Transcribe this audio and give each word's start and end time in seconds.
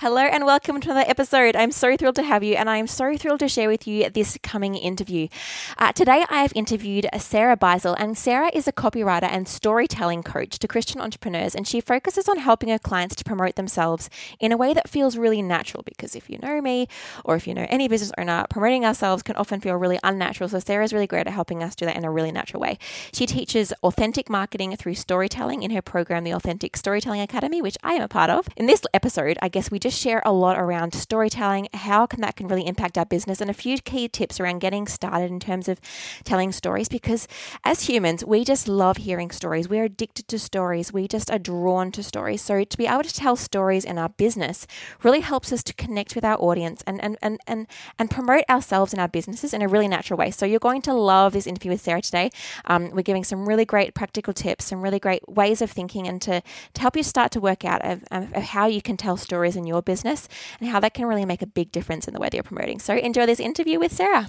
Hello 0.00 0.22
and 0.22 0.46
welcome 0.46 0.80
to 0.80 0.90
another 0.90 1.10
episode. 1.10 1.54
I'm 1.54 1.70
so 1.70 1.94
thrilled 1.94 2.14
to 2.14 2.22
have 2.22 2.42
you, 2.42 2.54
and 2.54 2.70
I'm 2.70 2.86
so 2.86 3.18
thrilled 3.18 3.40
to 3.40 3.50
share 3.50 3.68
with 3.68 3.86
you 3.86 4.08
this 4.08 4.38
coming 4.42 4.74
interview. 4.74 5.28
Uh, 5.76 5.92
today, 5.92 6.24
I 6.30 6.40
have 6.40 6.54
interviewed 6.54 7.06
Sarah 7.18 7.54
Beisel, 7.54 7.94
and 7.98 8.16
Sarah 8.16 8.50
is 8.54 8.66
a 8.66 8.72
copywriter 8.72 9.28
and 9.30 9.46
storytelling 9.46 10.22
coach 10.22 10.58
to 10.58 10.66
Christian 10.66 11.02
entrepreneurs, 11.02 11.54
and 11.54 11.68
she 11.68 11.82
focuses 11.82 12.30
on 12.30 12.38
helping 12.38 12.70
her 12.70 12.78
clients 12.78 13.14
to 13.16 13.24
promote 13.24 13.56
themselves 13.56 14.08
in 14.38 14.52
a 14.52 14.56
way 14.56 14.72
that 14.72 14.88
feels 14.88 15.18
really 15.18 15.42
natural. 15.42 15.82
Because 15.82 16.16
if 16.16 16.30
you 16.30 16.38
know 16.38 16.62
me, 16.62 16.88
or 17.22 17.36
if 17.36 17.46
you 17.46 17.52
know 17.52 17.66
any 17.68 17.86
business 17.86 18.10
owner, 18.16 18.46
promoting 18.48 18.86
ourselves 18.86 19.22
can 19.22 19.36
often 19.36 19.60
feel 19.60 19.76
really 19.76 19.98
unnatural. 20.02 20.48
So 20.48 20.60
Sarah 20.60 20.82
is 20.82 20.94
really 20.94 21.08
great 21.08 21.26
at 21.26 21.34
helping 21.34 21.62
us 21.62 21.76
do 21.76 21.84
that 21.84 21.98
in 21.98 22.06
a 22.06 22.10
really 22.10 22.32
natural 22.32 22.62
way. 22.62 22.78
She 23.12 23.26
teaches 23.26 23.70
authentic 23.82 24.30
marketing 24.30 24.74
through 24.76 24.94
storytelling 24.94 25.62
in 25.62 25.72
her 25.72 25.82
program, 25.82 26.24
the 26.24 26.32
Authentic 26.32 26.78
Storytelling 26.78 27.20
Academy, 27.20 27.60
which 27.60 27.76
I 27.82 27.92
am 27.92 28.02
a 28.02 28.08
part 28.08 28.30
of. 28.30 28.48
In 28.56 28.64
this 28.64 28.80
episode, 28.94 29.36
I 29.42 29.50
guess 29.50 29.70
we 29.70 29.78
just 29.78 29.89
just 29.90 30.02
share 30.02 30.22
a 30.24 30.32
lot 30.32 30.58
around 30.58 30.94
storytelling, 30.94 31.68
how 31.74 32.06
can 32.06 32.20
that 32.20 32.36
can 32.36 32.46
really 32.46 32.66
impact 32.66 32.96
our 32.96 33.04
business, 33.04 33.40
and 33.40 33.50
a 33.50 33.54
few 33.54 33.78
key 33.78 34.08
tips 34.08 34.38
around 34.38 34.60
getting 34.60 34.86
started 34.86 35.30
in 35.30 35.40
terms 35.40 35.68
of 35.68 35.80
telling 36.24 36.52
stories. 36.52 36.88
Because 36.88 37.26
as 37.64 37.82
humans, 37.82 38.24
we 38.24 38.44
just 38.44 38.68
love 38.68 38.98
hearing 38.98 39.30
stories. 39.30 39.68
We're 39.68 39.84
addicted 39.84 40.28
to 40.28 40.38
stories. 40.38 40.92
We 40.92 41.08
just 41.08 41.30
are 41.30 41.38
drawn 41.38 41.90
to 41.92 42.02
stories. 42.02 42.40
So 42.40 42.62
to 42.62 42.78
be 42.78 42.86
able 42.86 43.02
to 43.02 43.12
tell 43.12 43.36
stories 43.36 43.84
in 43.84 43.98
our 43.98 44.10
business 44.10 44.66
really 45.02 45.20
helps 45.20 45.52
us 45.52 45.62
to 45.64 45.74
connect 45.74 46.14
with 46.14 46.24
our 46.24 46.38
audience 46.40 46.82
and 46.86 47.02
and 47.02 47.18
and 47.20 47.40
and, 47.46 47.66
and 47.98 48.10
promote 48.10 48.44
ourselves 48.48 48.92
and 48.92 49.00
our 49.00 49.08
businesses 49.08 49.52
in 49.52 49.62
a 49.62 49.68
really 49.68 49.88
natural 49.88 50.18
way. 50.18 50.30
So 50.30 50.46
you're 50.46 50.60
going 50.60 50.82
to 50.82 50.94
love 50.94 51.32
this 51.32 51.46
interview 51.46 51.72
with 51.72 51.80
Sarah 51.80 52.02
today. 52.02 52.30
Um, 52.66 52.90
we're 52.90 53.02
giving 53.02 53.24
some 53.24 53.48
really 53.48 53.64
great 53.64 53.94
practical 53.94 54.32
tips, 54.32 54.66
some 54.66 54.82
really 54.82 55.00
great 55.00 55.28
ways 55.28 55.60
of 55.60 55.70
thinking, 55.70 56.06
and 56.06 56.22
to, 56.22 56.42
to 56.74 56.80
help 56.80 56.96
you 56.96 57.02
start 57.02 57.32
to 57.32 57.40
work 57.40 57.64
out 57.64 57.84
of, 57.84 58.04
of 58.10 58.42
how 58.54 58.66
you 58.66 58.80
can 58.80 58.96
tell 58.96 59.16
stories 59.16 59.56
in 59.56 59.66
your 59.66 59.79
your 59.80 59.94
business 59.94 60.28
and 60.60 60.68
how 60.68 60.80
that 60.80 60.94
can 60.94 61.06
really 61.06 61.24
make 61.24 61.42
a 61.42 61.46
big 61.46 61.72
difference 61.72 62.06
in 62.06 62.14
the 62.14 62.20
way 62.20 62.28
that 62.28 62.34
you're 62.34 62.42
promoting. 62.42 62.78
So 62.78 62.94
enjoy 62.94 63.26
this 63.26 63.40
interview 63.40 63.78
with 63.78 63.92
Sarah. 63.92 64.28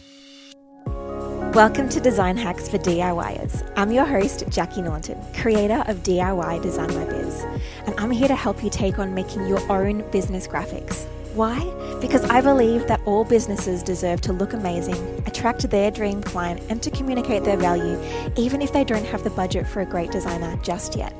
Welcome 1.53 1.89
to 1.89 1.99
Design 1.99 2.37
Hacks 2.37 2.69
for 2.69 2.77
DIYers. 2.77 3.69
I'm 3.75 3.91
your 3.91 4.05
host, 4.05 4.45
Jackie 4.47 4.81
Norton, 4.81 5.21
creator 5.33 5.83
of 5.87 5.97
DIY 6.03 6.61
Design 6.61 6.87
My 6.95 7.03
Biz, 7.03 7.41
and 7.85 7.99
I'm 7.99 8.11
here 8.11 8.29
to 8.29 8.35
help 8.35 8.63
you 8.63 8.69
take 8.69 8.99
on 8.99 9.13
making 9.13 9.45
your 9.47 9.59
own 9.69 10.09
business 10.11 10.47
graphics. 10.47 11.05
Why? 11.33 11.59
Because 11.99 12.23
I 12.29 12.39
believe 12.39 12.87
that 12.87 13.01
all 13.05 13.25
businesses 13.25 13.83
deserve 13.83 14.21
to 14.21 14.33
look 14.33 14.53
amazing, 14.53 14.95
attract 15.27 15.69
their 15.69 15.91
dream 15.91 16.23
client, 16.23 16.61
and 16.69 16.81
to 16.83 16.89
communicate 16.89 17.43
their 17.43 17.57
value, 17.57 18.01
even 18.37 18.61
if 18.61 18.71
they 18.71 18.85
don't 18.85 19.05
have 19.05 19.25
the 19.25 19.29
budget 19.31 19.67
for 19.67 19.81
a 19.81 19.85
great 19.85 20.11
designer 20.11 20.57
just 20.63 20.95
yet. 20.95 21.13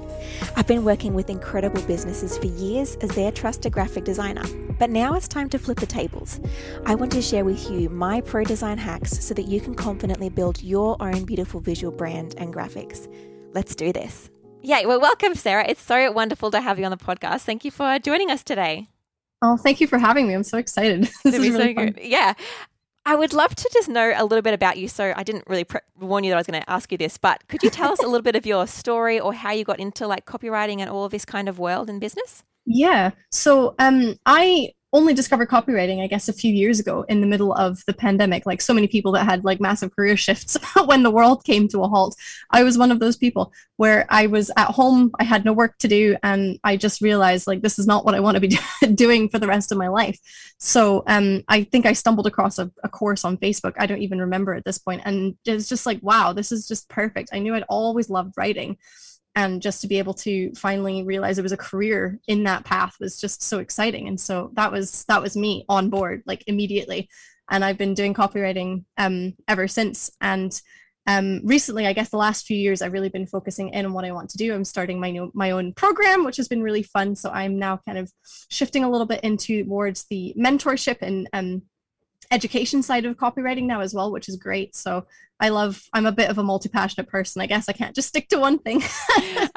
I've 0.56 0.68
been 0.68 0.84
working 0.84 1.14
with 1.14 1.30
incredible 1.30 1.82
businesses 1.84 2.38
for 2.38 2.46
years 2.46 2.96
as 2.98 3.10
their 3.12 3.32
trusted 3.32 3.72
graphic 3.72 4.04
designer, 4.04 4.44
but 4.80 4.90
now 4.90 5.14
it's 5.16 5.28
time 5.28 5.50
to 5.50 5.60
flip 5.60 5.80
the 5.80 5.86
tables. 5.86 6.40
I 6.86 6.96
want 6.96 7.12
to 7.14 7.22
share 7.22 7.46
with 7.46 7.70
you 7.70 7.90
my 7.90 8.22
pro 8.22 8.44
design 8.44 8.78
hacks 8.78 9.12
so 9.24 9.34
that 9.34 9.46
you 9.48 9.62
can 9.62 9.76
confidently 9.76 10.30
build 10.30 10.62
your 10.62 10.98
own 11.02 11.26
beautiful 11.26 11.59
visual 11.59 11.92
brand 11.92 12.36
and 12.38 12.54
graphics. 12.54 13.08
Let's 13.54 13.76
do 13.76 13.92
this. 13.92 14.30
Yeah, 14.62 14.86
well, 14.86 15.02
welcome, 15.02 15.36
Sarah. 15.36 15.66
It's 15.68 15.82
so 15.82 16.12
wonderful 16.12 16.52
to 16.52 16.62
have 16.62 16.78
you 16.78 16.86
on 16.86 16.92
the 16.92 16.98
podcast. 16.98 17.42
Thank 17.42 17.66
you 17.66 17.72
for 17.72 17.98
joining 18.00 18.30
us 18.30 18.44
today. 18.44 18.90
Oh, 19.42 19.58
thank 19.58 19.82
you 19.82 19.88
for 19.88 19.98
having 19.98 20.28
me. 20.28 20.36
I'm 20.36 20.44
so 20.44 20.59
excited. 20.59 21.04
this 21.24 21.34
is 21.34 21.40
really 21.40 21.52
so 21.52 21.74
fun. 21.74 21.86
good. 21.94 22.00
Yeah. 22.04 22.34
I 23.06 23.16
would 23.16 23.34
love 23.34 23.56
to 23.56 23.70
just 23.74 23.90
know 23.90 24.14
a 24.16 24.24
little 24.24 24.42
bit 24.42 24.54
about 24.54 24.78
you. 24.78 24.88
So 24.88 25.14
I 25.16 25.24
didn't 25.24 25.46
really 25.48 25.64
pre- 25.64 25.82
warn 26.00 26.24
you 26.24 26.32
that 26.32 26.36
I 26.36 26.40
was 26.40 26.48
going 26.48 26.62
to 26.62 26.70
ask 26.70 26.92
you 26.92 26.98
this, 26.98 27.18
but 27.18 27.48
could 27.48 27.64
you 27.64 27.70
tell 27.70 27.92
us 27.92 28.00
a 28.00 28.08
little 28.08 28.22
bit 28.22 28.36
of 28.36 28.46
your 28.46 28.68
story 28.68 29.20
or 29.20 29.34
how 29.34 29.52
you 29.52 29.64
got 29.64 29.80
into 29.80 30.08
like 30.08 30.26
copywriting 30.26 30.80
and 30.80 30.90
all 30.90 31.10
this 31.10 31.26
kind 31.26 31.50
of 31.50 31.58
world 31.60 31.90
in 31.90 32.00
business? 32.00 32.44
Yeah. 32.66 33.12
So 33.32 33.76
um, 33.80 34.18
I 34.26 34.74
only 34.94 35.14
discovered 35.14 35.50
copywriting, 35.50 36.02
I 36.02 36.08
guess, 36.08 36.28
a 36.28 36.34
few 36.34 36.53
years 36.53 36.80
ago 36.80 37.06
in 37.08 37.22
the 37.22 37.28
middle 37.28 37.53
of 37.53 37.84
the 37.86 37.94
pandemic. 37.94 38.45
Like 38.45 38.61
so 38.61 38.73
many 38.73 38.88
people 38.88 39.14
that 39.14 39.25
had 39.25 39.45
like 39.45 39.61
massive 39.61 39.95
career 39.95 40.17
shifts 40.17 40.58
when 40.86 41.03
the 41.03 41.11
world 41.11 41.45
came 41.45 41.67
to 41.70 41.84
a 41.84 41.88
halt. 41.88 42.16
I 42.50 42.63
was 42.63 42.78
one 42.78 42.91
of 42.91 43.00
those 43.00 43.16
people 43.16 43.53
where 43.78 44.06
I 44.09 44.28
was 44.28 44.51
at 44.57 44.68
home, 44.68 45.12
I 45.19 45.24
had 45.24 45.46
no 45.46 45.53
work 45.53 45.78
to 45.80 45.88
do, 45.88 46.18
and 46.24 46.59
I 46.63 46.75
just 46.75 47.01
realized 47.01 47.47
like 47.47 47.62
this 47.62 47.80
is 47.80 47.88
not 47.88 48.03
what 48.03 48.16
I 48.16 48.19
want 48.19 48.35
to 48.35 48.41
be 48.41 48.57
doing 48.94 49.30
for 49.30 49.40
the 49.40 49.47
rest 49.47 49.72
of 49.72 49.78
my 49.78 49.88
life. 49.88 50.19
So 50.57 51.03
um, 51.07 51.44
I 51.47 51.63
think 51.63 51.85
I 51.85 51.94
stumbled 51.94 52.28
across 52.28 52.59
a, 52.59 52.69
a 52.84 52.90
course 52.90 53.24
on 53.24 53.38
Facebook. 53.38 53.74
I 53.80 53.85
don't 53.85 54.01
even 54.01 54.19
remember 54.19 54.53
at 54.53 54.66
this 54.66 54.78
point, 54.78 55.03
and 55.06 55.35
it's 55.46 55.69
just 55.69 55.85
like, 55.85 56.00
wow, 56.01 56.34
this 56.34 56.51
is 56.51 56.68
just 56.68 56.90
perfect. 56.90 57.30
I 57.31 57.40
knew 57.40 57.56
I'd 57.56 57.63
always 57.69 58.09
loved 58.09 58.34
writing 58.35 58.78
and 59.36 59.62
just 59.62 59.81
to 59.81 59.88
be 59.88 59.97
able 59.97 60.14
to 60.14 60.53
finally 60.56 61.03
realize 61.03 61.38
it 61.38 61.44
was 61.44 61.52
a 61.52 61.58
career 61.58 62.19
in 62.28 62.44
that 62.44 62.66
path 62.66 62.96
was 63.00 63.19
just 63.19 63.42
so 63.42 63.59
exciting. 63.59 64.08
And 64.08 64.19
so 64.19 64.52
that 64.53 64.72
was 64.72 65.06
that 65.06 65.22
was 65.22 65.38
me 65.38 65.66
on 65.69 65.90
board 65.90 66.24
like 66.25 66.44
immediately. 66.47 67.09
And 67.50 67.64
i've 67.64 67.78
been 67.78 67.94
doing 67.94 68.14
copywriting 68.14 68.86
um, 68.97 69.34
ever 69.47 69.68
since. 69.68 70.12
And 70.19 70.59
um, 71.08 71.42
recently 71.44 71.88
i 71.88 71.94
guess 71.94 72.09
the 72.09 72.18
last 72.18 72.46
few 72.46 72.56
years 72.56 72.80
i've 72.84 72.94
really 72.94 73.09
been 73.09 73.25
focusing 73.25 73.69
in 73.69 73.88
on 73.88 73.94
what 73.94 74.06
i 74.06 74.12
want 74.12 74.30
to 74.31 74.38
do. 74.38 74.53
I'm 74.53 74.66
starting 74.66 75.00
my 75.00 75.12
new 75.12 75.31
my 75.34 75.52
own 75.52 75.74
program 75.74 76.25
which 76.25 76.38
has 76.38 76.48
been 76.48 76.62
really 76.62 76.84
fun. 76.84 77.16
So 77.16 77.30
i'm 77.31 77.58
now 77.58 77.80
kind 77.86 77.98
of 77.98 78.12
shifting 78.50 78.84
a 78.84 78.90
little 78.90 79.08
bit 79.08 79.24
into 79.24 79.63
towards 79.63 80.06
the 80.09 80.36
mentorship 80.38 80.98
and 81.02 81.30
um, 81.34 81.63
education 82.31 82.81
side 82.81 83.06
of 83.06 83.18
copywriting 83.18 83.64
now 83.64 83.81
as 83.81 83.94
well 83.94 84.12
which 84.12 84.30
is 84.30 84.36
great 84.38 84.75
so 84.75 85.06
I 85.42 85.50
love, 85.50 85.84
I'm 85.92 86.06
a 86.06 86.12
bit 86.12 86.30
of 86.30 86.38
a 86.38 86.44
multi 86.44 86.69
passionate 86.69 87.09
person. 87.09 87.42
I 87.42 87.47
guess 87.47 87.68
I 87.68 87.74
can't 87.74 87.96
just 87.96 88.08
stick 88.08 88.30
to 88.30 88.38
one 88.38 88.59
thing. 88.59 88.84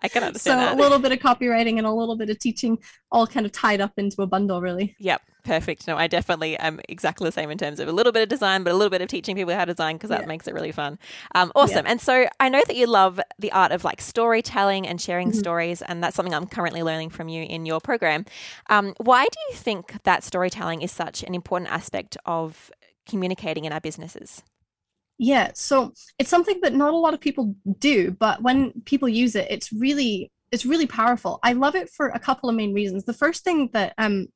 I 0.03 0.09
can 0.09 0.25
understand. 0.25 0.39
so 0.39 0.57
that. 0.57 0.75
a 0.75 0.81
little 0.81 0.99
bit 0.99 1.12
of 1.12 1.19
copywriting 1.19 1.77
and 1.77 1.87
a 1.87 1.93
little 1.93 2.17
bit 2.17 2.31
of 2.31 2.39
teaching, 2.39 2.79
all 3.12 3.27
kind 3.27 3.45
of 3.45 3.53
tied 3.53 3.83
up 3.83 3.93
into 3.99 4.23
a 4.23 4.27
bundle, 4.27 4.62
really. 4.62 4.97
Yep. 4.99 5.21
Perfect. 5.44 5.87
No, 5.87 5.97
I 5.99 6.06
definitely 6.06 6.56
am 6.56 6.81
exactly 6.88 7.28
the 7.28 7.32
same 7.32 7.50
in 7.50 7.59
terms 7.59 7.78
of 7.78 7.87
a 7.87 7.93
little 7.93 8.12
bit 8.12 8.22
of 8.22 8.31
design, 8.31 8.65
but 8.65 8.72
a 8.72 8.77
little 8.77 8.91
bit 8.91 9.03
of 9.03 9.09
teaching 9.09 9.37
people 9.37 9.53
how 9.53 9.66
to 9.66 9.75
design 9.75 9.97
because 9.97 10.09
that 10.09 10.22
yeah. 10.22 10.27
makes 10.27 10.49
it 10.49 10.55
really 10.55 10.72
fun. 10.72 10.99
Um, 11.34 11.53
awesome. 11.55 11.84
Yeah. 11.84 11.93
And 11.93 12.00
so 12.00 12.27
I 12.41 12.49
know 12.49 12.62
that 12.66 12.77
you 12.77 12.87
love 12.87 13.21
the 13.38 13.53
art 13.53 13.71
of 13.71 13.84
like 13.84 14.00
storytelling 14.00 14.87
and 14.88 14.99
sharing 14.99 15.28
mm-hmm. 15.28 15.38
stories, 15.38 15.82
and 15.82 16.03
that's 16.03 16.16
something 16.16 16.34
I'm 16.34 16.47
currently 16.47 16.82
learning 16.82 17.10
from 17.10 17.28
you 17.28 17.43
in 17.44 17.66
your 17.66 17.78
program. 17.78 18.25
Um, 18.71 18.94
why 18.97 19.25
do 19.25 19.38
you 19.50 19.56
think 19.56 20.03
that 20.05 20.25
storytelling 20.25 20.81
is 20.81 20.91
such 20.91 21.22
an 21.22 21.34
important 21.34 21.71
aspect 21.71 22.16
of 22.25 22.71
communicating 23.06 23.66
in 23.66 23.72
our 23.72 23.81
businesses? 23.81 24.43
Yeah, 25.19 25.53
so 25.55 25.93
it's 26.19 26.31
something 26.31 26.59
that 26.62 26.72
not 26.75 26.94
a 26.94 26.97
lot 26.97 27.12
of 27.12 27.21
people 27.21 27.55
do, 27.78 28.12
but 28.12 28.43
when 28.43 28.72
people 28.87 29.11
use 29.11 29.37
it, 29.37 29.47
it's 29.50 29.72
really 29.72 30.31
it's 30.50 30.65
really 30.65 30.87
powerful. 30.87 31.38
I 31.43 31.53
love 31.53 31.75
it 31.75 31.91
for 31.91 32.09
a 32.09 32.19
couple 32.19 32.49
of 32.49 32.56
main 32.56 32.72
reasons. 32.72 33.05
The 33.05 33.12
first 33.12 33.44
thing 33.44 33.69
that 33.75 33.93
um 33.99 34.28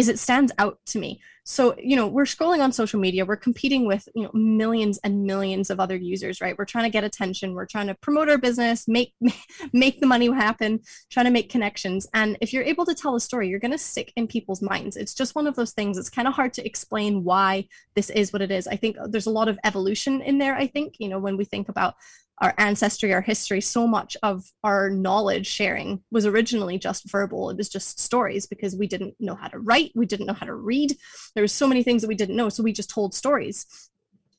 is 0.00 0.08
it 0.08 0.18
stands 0.18 0.50
out 0.56 0.78
to 0.86 0.98
me. 0.98 1.20
So, 1.44 1.74
you 1.78 1.94
know, 1.94 2.06
we're 2.06 2.24
scrolling 2.24 2.60
on 2.60 2.72
social 2.72 2.98
media, 2.98 3.26
we're 3.26 3.36
competing 3.36 3.86
with, 3.86 4.08
you 4.14 4.22
know, 4.22 4.30
millions 4.32 4.98
and 5.04 5.24
millions 5.24 5.68
of 5.68 5.78
other 5.78 5.96
users, 5.96 6.40
right? 6.40 6.56
We're 6.56 6.64
trying 6.64 6.84
to 6.84 6.90
get 6.90 7.04
attention, 7.04 7.52
we're 7.52 7.66
trying 7.66 7.88
to 7.88 7.94
promote 7.94 8.30
our 8.30 8.38
business, 8.38 8.88
make 8.88 9.12
make 9.74 10.00
the 10.00 10.06
money 10.06 10.30
happen, 10.32 10.80
trying 11.10 11.26
to 11.26 11.30
make 11.30 11.50
connections. 11.50 12.06
And 12.14 12.38
if 12.40 12.54
you're 12.54 12.62
able 12.62 12.86
to 12.86 12.94
tell 12.94 13.14
a 13.14 13.20
story, 13.20 13.48
you're 13.48 13.58
going 13.58 13.72
to 13.72 13.78
stick 13.78 14.10
in 14.16 14.26
people's 14.26 14.62
minds. 14.62 14.96
It's 14.96 15.14
just 15.14 15.34
one 15.34 15.46
of 15.46 15.54
those 15.54 15.72
things. 15.72 15.98
It's 15.98 16.08
kind 16.08 16.28
of 16.28 16.32
hard 16.32 16.54
to 16.54 16.64
explain 16.64 17.24
why 17.24 17.68
this 17.94 18.08
is 18.08 18.32
what 18.32 18.40
it 18.40 18.50
is. 18.50 18.66
I 18.66 18.76
think 18.76 18.96
there's 19.08 19.26
a 19.26 19.30
lot 19.30 19.48
of 19.48 19.58
evolution 19.64 20.22
in 20.22 20.38
there, 20.38 20.56
I 20.56 20.66
think, 20.66 20.94
you 20.98 21.10
know, 21.10 21.18
when 21.18 21.36
we 21.36 21.44
think 21.44 21.68
about 21.68 21.94
our 22.40 22.54
ancestry, 22.56 23.12
our 23.12 23.20
history, 23.20 23.60
so 23.60 23.86
much 23.86 24.16
of 24.22 24.44
our 24.64 24.88
knowledge 24.88 25.46
sharing 25.46 26.02
was 26.10 26.24
originally 26.24 26.78
just 26.78 27.10
verbal. 27.10 27.50
It 27.50 27.56
was 27.56 27.68
just 27.68 28.00
stories 28.00 28.46
because 28.46 28.74
we 28.74 28.86
didn't 28.86 29.14
know 29.20 29.34
how 29.34 29.48
to 29.48 29.58
write, 29.58 29.92
we 29.94 30.06
didn't 30.06 30.26
know 30.26 30.32
how 30.32 30.46
to 30.46 30.54
read. 30.54 30.96
There 31.34 31.42
was 31.42 31.52
so 31.52 31.68
many 31.68 31.82
things 31.82 32.02
that 32.02 32.08
we 32.08 32.14
didn't 32.14 32.36
know, 32.36 32.48
so 32.48 32.62
we 32.62 32.72
just 32.72 32.90
told 32.90 33.14
stories. 33.14 33.66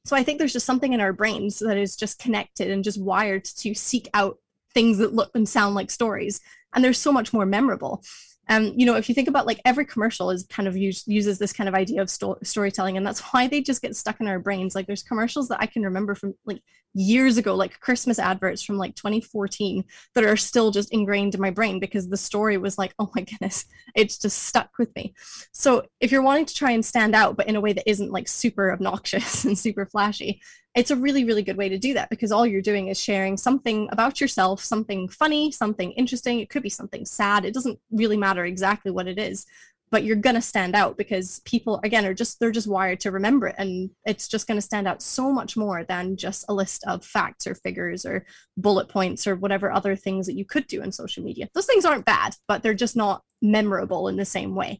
So 0.03 0.15
I 0.15 0.23
think 0.23 0.39
there's 0.39 0.53
just 0.53 0.65
something 0.65 0.93
in 0.93 1.01
our 1.01 1.13
brains 1.13 1.59
that 1.59 1.77
is 1.77 1.95
just 1.95 2.17
connected 2.17 2.71
and 2.71 2.83
just 2.83 2.99
wired 2.99 3.45
to 3.45 3.75
seek 3.75 4.09
out 4.15 4.37
things 4.73 4.97
that 4.97 5.13
look 5.13 5.29
and 5.35 5.47
sound 5.47 5.75
like 5.75 5.91
stories. 5.91 6.41
And 6.73 6.83
they're 6.83 6.93
so 6.93 7.11
much 7.11 7.33
more 7.33 7.45
memorable. 7.45 8.03
Um, 8.51 8.73
you 8.75 8.85
know, 8.85 8.97
if 8.97 9.07
you 9.07 9.15
think 9.15 9.29
about 9.29 9.47
like 9.47 9.61
every 9.63 9.85
commercial 9.85 10.29
is 10.29 10.43
kind 10.43 10.67
of 10.67 10.75
use, 10.75 11.07
uses 11.07 11.39
this 11.39 11.53
kind 11.53 11.69
of 11.69 11.73
idea 11.73 12.01
of 12.01 12.09
sto- 12.09 12.37
storytelling, 12.43 12.97
and 12.97 13.07
that's 13.07 13.21
why 13.31 13.47
they 13.47 13.61
just 13.61 13.81
get 13.81 13.95
stuck 13.95 14.19
in 14.19 14.27
our 14.27 14.39
brains. 14.39 14.75
Like 14.75 14.87
there's 14.87 15.03
commercials 15.03 15.47
that 15.47 15.61
I 15.61 15.67
can 15.67 15.83
remember 15.83 16.15
from 16.15 16.35
like 16.45 16.61
years 16.93 17.37
ago, 17.37 17.55
like 17.55 17.79
Christmas 17.79 18.19
adverts 18.19 18.61
from 18.61 18.77
like 18.77 18.93
2014 18.95 19.85
that 20.15 20.25
are 20.25 20.35
still 20.35 20.69
just 20.69 20.91
ingrained 20.91 21.33
in 21.33 21.39
my 21.39 21.49
brain 21.49 21.79
because 21.79 22.09
the 22.09 22.17
story 22.17 22.57
was 22.57 22.77
like, 22.77 22.93
oh 22.99 23.09
my 23.15 23.21
goodness, 23.21 23.63
it's 23.95 24.17
just 24.17 24.43
stuck 24.43 24.77
with 24.77 24.93
me. 24.97 25.13
So 25.53 25.83
if 26.01 26.11
you're 26.11 26.21
wanting 26.21 26.45
to 26.47 26.53
try 26.53 26.71
and 26.71 26.83
stand 26.83 27.15
out, 27.15 27.37
but 27.37 27.47
in 27.47 27.55
a 27.55 27.61
way 27.61 27.71
that 27.71 27.89
isn't 27.89 28.11
like 28.11 28.27
super 28.27 28.73
obnoxious 28.73 29.45
and 29.45 29.57
super 29.57 29.85
flashy, 29.85 30.41
it's 30.75 30.91
a 30.91 30.95
really, 30.95 31.25
really 31.25 31.43
good 31.43 31.57
way 31.57 31.69
to 31.69 31.77
do 31.77 31.93
that 31.93 32.09
because 32.09 32.31
all 32.31 32.45
you're 32.45 32.61
doing 32.61 32.87
is 32.87 32.99
sharing 32.99 33.35
something 33.37 33.89
about 33.91 34.21
yourself, 34.21 34.63
something 34.63 35.09
funny, 35.09 35.51
something 35.51 35.91
interesting. 35.93 36.39
It 36.39 36.49
could 36.49 36.63
be 36.63 36.69
something 36.69 37.05
sad. 37.05 37.43
It 37.43 37.53
doesn't 37.53 37.79
really 37.91 38.17
matter 38.17 38.45
exactly 38.45 38.91
what 38.91 39.07
it 39.07 39.19
is, 39.19 39.45
but 39.89 40.05
you're 40.05 40.15
going 40.15 40.35
to 40.35 40.41
stand 40.41 40.73
out 40.73 40.97
because 40.97 41.41
people 41.43 41.81
again 41.83 42.05
are 42.05 42.13
just 42.13 42.39
they're 42.39 42.51
just 42.51 42.69
wired 42.69 43.01
to 43.01 43.11
remember 43.11 43.47
it 43.47 43.55
and 43.57 43.89
it's 44.05 44.29
just 44.29 44.47
going 44.47 44.57
to 44.57 44.61
stand 44.61 44.87
out 44.87 45.01
so 45.01 45.31
much 45.31 45.57
more 45.57 45.83
than 45.83 46.15
just 46.15 46.45
a 46.47 46.53
list 46.53 46.85
of 46.87 47.03
facts 47.03 47.45
or 47.45 47.55
figures 47.55 48.05
or 48.05 48.25
bullet 48.55 48.87
points 48.87 49.27
or 49.27 49.35
whatever 49.35 49.69
other 49.69 49.95
things 49.95 50.25
that 50.25 50.37
you 50.37 50.45
could 50.45 50.65
do 50.67 50.81
in 50.81 50.93
social 50.93 51.23
media 51.23 51.49
those 51.53 51.65
things 51.65 51.83
aren't 51.83 52.05
bad 52.05 52.33
but 52.47 52.63
they're 52.63 52.73
just 52.73 52.95
not 52.95 53.21
memorable 53.41 54.07
in 54.07 54.15
the 54.15 54.23
same 54.23 54.55
way 54.55 54.79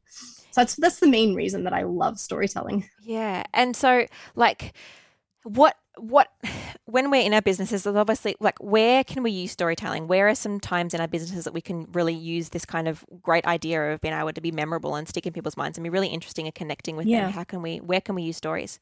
So 0.51 0.61
that's 0.61 0.75
that's 0.75 0.99
the 0.99 1.07
main 1.07 1.33
reason 1.33 1.63
that 1.63 1.73
I 1.73 1.83
love 1.83 2.19
storytelling. 2.19 2.89
Yeah. 3.01 3.43
And 3.53 3.75
so 3.75 4.05
like 4.35 4.73
what 5.43 5.75
what 5.97 6.29
when 6.85 7.09
we're 7.11 7.21
in 7.21 7.33
our 7.33 7.41
businesses 7.41 7.85
is 7.85 7.95
obviously 7.95 8.35
like 8.39 8.57
where 8.59 9.03
can 9.03 9.23
we 9.23 9.31
use 9.31 9.51
storytelling? 9.51 10.07
Where 10.07 10.27
are 10.27 10.35
some 10.35 10.59
times 10.59 10.93
in 10.93 11.01
our 11.01 11.07
businesses 11.07 11.43
that 11.45 11.53
we 11.53 11.61
can 11.61 11.87
really 11.93 12.13
use 12.13 12.49
this 12.49 12.65
kind 12.65 12.87
of 12.87 13.05
great 13.21 13.45
idea 13.45 13.93
of 13.93 14.01
being 14.01 14.13
able 14.13 14.33
to 14.33 14.41
be 14.41 14.51
memorable 14.51 14.95
and 14.95 15.07
stick 15.07 15.25
in 15.25 15.33
people's 15.33 15.57
minds 15.57 15.77
and 15.77 15.83
be 15.83 15.89
really 15.89 16.07
interesting 16.07 16.45
and 16.45 16.55
connecting 16.55 16.95
with 16.95 17.07
Yeah. 17.07 17.25
them 17.25 17.31
how 17.33 17.43
can 17.43 17.61
we 17.61 17.77
where 17.77 18.01
can 18.01 18.15
we 18.15 18.23
use 18.23 18.37
stories 18.37 18.79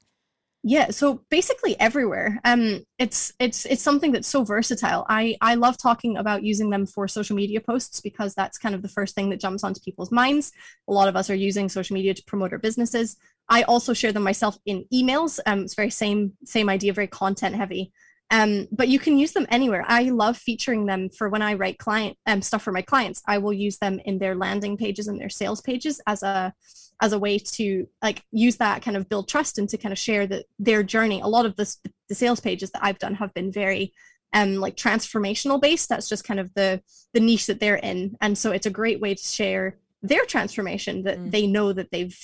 Yeah, 0.62 0.90
so 0.90 1.22
basically 1.30 1.80
everywhere. 1.80 2.40
Um, 2.44 2.82
it's 2.98 3.32
it's 3.40 3.66
it's 3.66 3.82
something 3.82 4.12
that's 4.12 4.28
so 4.28 4.44
versatile. 4.44 5.06
I 5.08 5.38
I 5.40 5.56
love 5.56 5.78
talking 5.78 6.18
about 6.18 6.44
using 6.44 6.70
them 6.70 6.86
for 6.86 7.08
social 7.08 7.36
media 7.38 7.62
posts 7.62 8.02
because 8.02 8.36
that's 8.36 8.58
kind 8.58 8.76
of 8.76 8.82
the 8.82 8.90
first 8.90 9.16
thing 9.16 9.30
that 9.30 9.40
jumps 9.40 9.64
onto 9.64 9.80
people's 9.80 10.12
minds. 10.12 10.52
A 10.90 10.94
lot 10.94 11.08
of 11.08 11.16
us 11.16 11.30
are 11.30 11.36
using 11.36 11.70
social 11.70 11.94
media 11.94 12.14
to 12.14 12.24
promote 12.26 12.52
our 12.52 12.60
businesses. 12.60 13.16
I 13.48 13.64
also 13.64 13.94
share 13.94 14.12
them 14.12 14.24
myself 14.24 14.58
in 14.66 14.84
emails. 14.94 15.40
Um, 15.46 15.62
it's 15.62 15.76
very 15.76 15.90
same 15.90 16.34
same 16.44 16.68
idea, 16.70 16.92
very 16.92 17.08
content 17.08 17.56
heavy. 17.56 17.94
Um, 18.32 18.68
but 18.72 18.88
you 18.90 19.00
can 19.00 19.18
use 19.18 19.32
them 19.32 19.48
anywhere. 19.50 19.84
I 19.88 20.04
love 20.04 20.38
featuring 20.38 20.86
them 20.86 21.10
for 21.10 21.30
when 21.30 21.42
I 21.42 21.56
write 21.56 21.80
client 21.80 22.16
um, 22.28 22.42
stuff 22.42 22.62
for 22.64 22.72
my 22.72 22.84
clients. 22.84 23.24
I 23.28 23.40
will 23.40 23.54
use 23.54 23.78
them 23.80 24.00
in 24.06 24.20
their 24.20 24.36
landing 24.36 24.78
pages 24.78 25.08
and 25.08 25.20
their 25.20 25.30
sales 25.30 25.62
pages 25.62 26.00
as 26.06 26.22
a 26.24 26.54
as 27.02 27.14
a 27.14 27.20
way 27.20 27.40
to 27.40 27.88
like 28.04 28.24
use 28.32 28.58
that 28.58 28.82
kind 28.82 28.98
of 28.98 29.08
build 29.08 29.30
trust 29.30 29.58
and 29.58 29.70
to 29.70 29.78
kind 29.78 29.94
of 29.94 29.98
share 29.98 30.28
that 30.28 30.46
their 30.60 30.84
journey. 30.84 31.22
A 31.22 31.28
lot 31.28 31.46
of 31.46 31.56
this, 31.56 31.78
the 32.10 32.16
sales 32.16 32.40
pages 32.42 32.70
that 32.72 32.84
I've 32.84 33.00
done 33.00 33.16
have 33.16 33.34
been 33.34 33.52
very 33.52 33.94
um 34.34 34.56
like 34.56 34.76
transformational 34.76 35.60
based. 35.60 35.90
That's 35.90 36.08
just 36.10 36.24
kind 36.24 36.40
of 36.40 36.54
the 36.54 36.82
the 37.14 37.20
niche 37.20 37.48
that 37.48 37.60
they're 37.60 37.78
in, 37.78 38.16
and 38.22 38.38
so 38.38 38.52
it's 38.52 38.68
a 38.68 38.72
great 38.72 39.00
way 39.02 39.16
to 39.16 39.24
share 39.24 39.78
their 40.04 40.26
transformation 40.26 41.04
that 41.04 41.18
Mm. 41.18 41.32
they 41.32 41.48
know 41.48 41.74
that 41.74 41.90
they've 41.92 42.16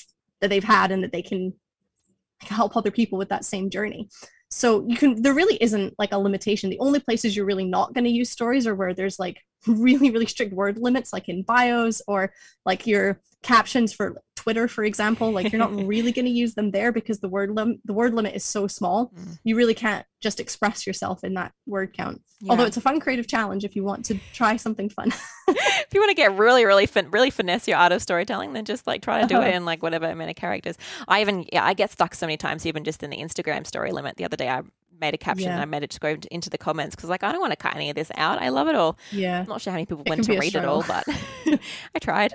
that 0.41 0.49
they've 0.49 0.63
had 0.63 0.91
and 0.91 1.03
that 1.03 1.11
they 1.11 1.23
can 1.23 1.53
help 2.41 2.75
other 2.77 2.91
people 2.91 3.17
with 3.17 3.29
that 3.29 3.45
same 3.45 3.69
journey. 3.71 4.07
So 4.55 4.85
you 4.87 4.95
can 4.95 5.21
there 5.21 5.33
really 5.33 5.57
isn't 5.59 5.95
like 5.99 6.13
a 6.13 6.17
limitation. 6.17 6.69
The 6.69 6.79
only 6.79 7.01
places 7.01 7.35
you're 7.35 7.45
really 7.45 7.65
not 7.65 7.93
going 7.93 8.05
to 8.05 8.09
use 8.09 8.31
stories 8.31 8.65
are 8.65 8.73
where 8.73 8.93
there's 8.93 9.19
like 9.19 9.41
really 9.67 10.11
really 10.11 10.27
strict 10.27 10.53
word 10.53 10.77
limits 10.77 11.11
like 11.11 11.27
in 11.27 11.43
bios 11.43 12.01
or 12.07 12.31
like 12.65 12.87
your 12.87 13.19
captions 13.43 13.91
for 13.91 14.21
Twitter 14.45 14.67
for 14.67 14.83
example 14.83 15.31
like 15.31 15.51
you're 15.51 15.57
not 15.59 15.73
really 15.93 16.11
going 16.11 16.25
to 16.25 16.31
use 16.31 16.53
them 16.53 16.69
there 16.69 16.91
because 16.91 17.19
the 17.19 17.27
word 17.27 17.49
lim- 17.49 17.81
the 17.83 17.93
word 17.93 18.13
limit 18.13 18.35
is 18.35 18.45
so 18.45 18.67
small 18.67 19.11
Mm. 19.15 19.39
you 19.43 19.55
really 19.55 19.73
can't 19.73 20.05
just 20.21 20.39
express 20.39 20.85
yourself 20.87 21.23
in 21.23 21.33
that 21.33 21.51
word 21.65 21.93
count 21.97 22.21
although 22.49 22.63
it's 22.65 22.77
a 22.77 22.81
fun 22.81 22.99
creative 22.99 23.27
challenge 23.27 23.63
if 23.65 23.75
you 23.75 23.83
want 23.83 24.05
to 24.05 24.13
try 24.33 24.55
something 24.55 24.87
fun 24.89 25.11
if 25.47 25.87
you 25.93 25.99
want 25.99 26.09
to 26.09 26.15
get 26.15 26.37
really, 26.37 26.63
really 26.65 26.85
fin- 26.85 27.09
really 27.11 27.31
finesse 27.31 27.67
your 27.67 27.77
art 27.77 27.91
of 27.91 28.01
storytelling, 28.01 28.53
then 28.53 28.65
just 28.65 28.85
like 28.87 29.01
try 29.01 29.21
to 29.21 29.27
do 29.27 29.35
it 29.37 29.39
Uh-huh. 29.47 29.57
in 29.57 29.65
like 29.65 29.81
whatever 29.83 30.05
amount 30.07 30.29
of 30.31 30.35
characters. 30.35 30.75
I 31.07 31.21
even 31.21 31.45
yeah, 31.53 31.63
I 31.63 31.73
get 31.73 31.91
stuck 31.91 32.13
so 32.15 32.25
many 32.25 32.37
times, 32.37 32.65
even 32.65 32.83
just 32.83 33.01
in 33.03 33.09
the 33.11 33.17
Instagram 33.17 33.65
story 33.65 33.91
limit. 33.91 34.17
The 34.17 34.25
other 34.25 34.37
day, 34.37 34.49
I 34.49 34.61
made 34.99 35.13
a 35.13 35.17
caption 35.17 35.47
Yeah. 35.47 35.53
and 35.53 35.61
I 35.61 35.65
made 35.65 35.83
it 35.83 35.89
just 35.91 36.01
go 36.01 36.09
into- 36.31 36.49
the 36.49 36.57
comments 36.57 36.95
because 36.95 37.09
like 37.09 37.23
I 37.23 37.31
don't 37.31 37.41
want 37.41 37.51
to 37.51 37.57
cut 37.57 37.75
any 37.75 37.89
of 37.89 37.95
this 37.95 38.11
out. 38.15 38.41
I 38.41 38.49
love 38.49 38.67
it 38.67 38.75
all. 38.75 38.97
yeah 39.11 39.39
I'm 39.41 39.47
not 39.47 39.61
sure 39.61 39.71
how 39.71 39.75
many 39.77 39.85
people 39.85 40.03
It 40.05 40.09
went 40.09 40.23
to 40.25 40.37
read 40.37 40.55
it 40.55 40.65
all, 40.65 40.83
but 40.87 41.03
I 41.95 41.99
tried. 41.99 42.33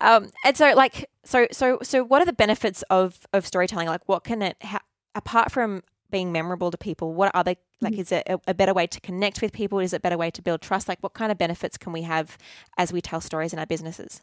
Um, 0.00 0.30
and 0.44 0.56
so, 0.56 0.72
like, 0.74 1.08
so, 1.24 1.46
so, 1.52 1.78
so, 1.82 2.02
what 2.04 2.20
are 2.22 2.26
the 2.26 2.32
benefits 2.32 2.82
of 2.90 3.26
of 3.32 3.46
storytelling? 3.46 3.86
Like, 3.88 4.06
what 4.08 4.24
can 4.24 4.42
it, 4.42 4.56
ha- 4.62 4.80
apart 5.14 5.52
from 5.52 5.82
being 6.10 6.32
memorable 6.32 6.70
to 6.70 6.76
people, 6.76 7.14
what 7.14 7.30
are 7.34 7.42
they? 7.44 7.56
Like, 7.80 7.94
Mhm. 7.94 7.98
is 8.00 8.12
it 8.12 8.24
a, 8.28 8.38
a 8.48 8.54
better 8.54 8.74
way 8.74 8.86
to 8.86 9.00
connect 9.00 9.40
with 9.40 9.52
people? 9.52 9.78
Is 9.78 9.92
it 9.92 9.96
a 9.96 10.00
better 10.00 10.18
way 10.18 10.30
to 10.30 10.42
build 10.42 10.60
trust? 10.60 10.88
Like, 10.88 10.98
what 11.00 11.14
kind 11.14 11.32
of 11.32 11.38
benefits 11.38 11.78
can 11.78 11.92
we 11.92 12.02
have 12.02 12.36
as 12.76 12.92
we 12.92 13.00
tell 13.00 13.20
stories 13.20 13.52
in 13.52 13.58
our 13.58 13.66
businesses? 13.66 14.20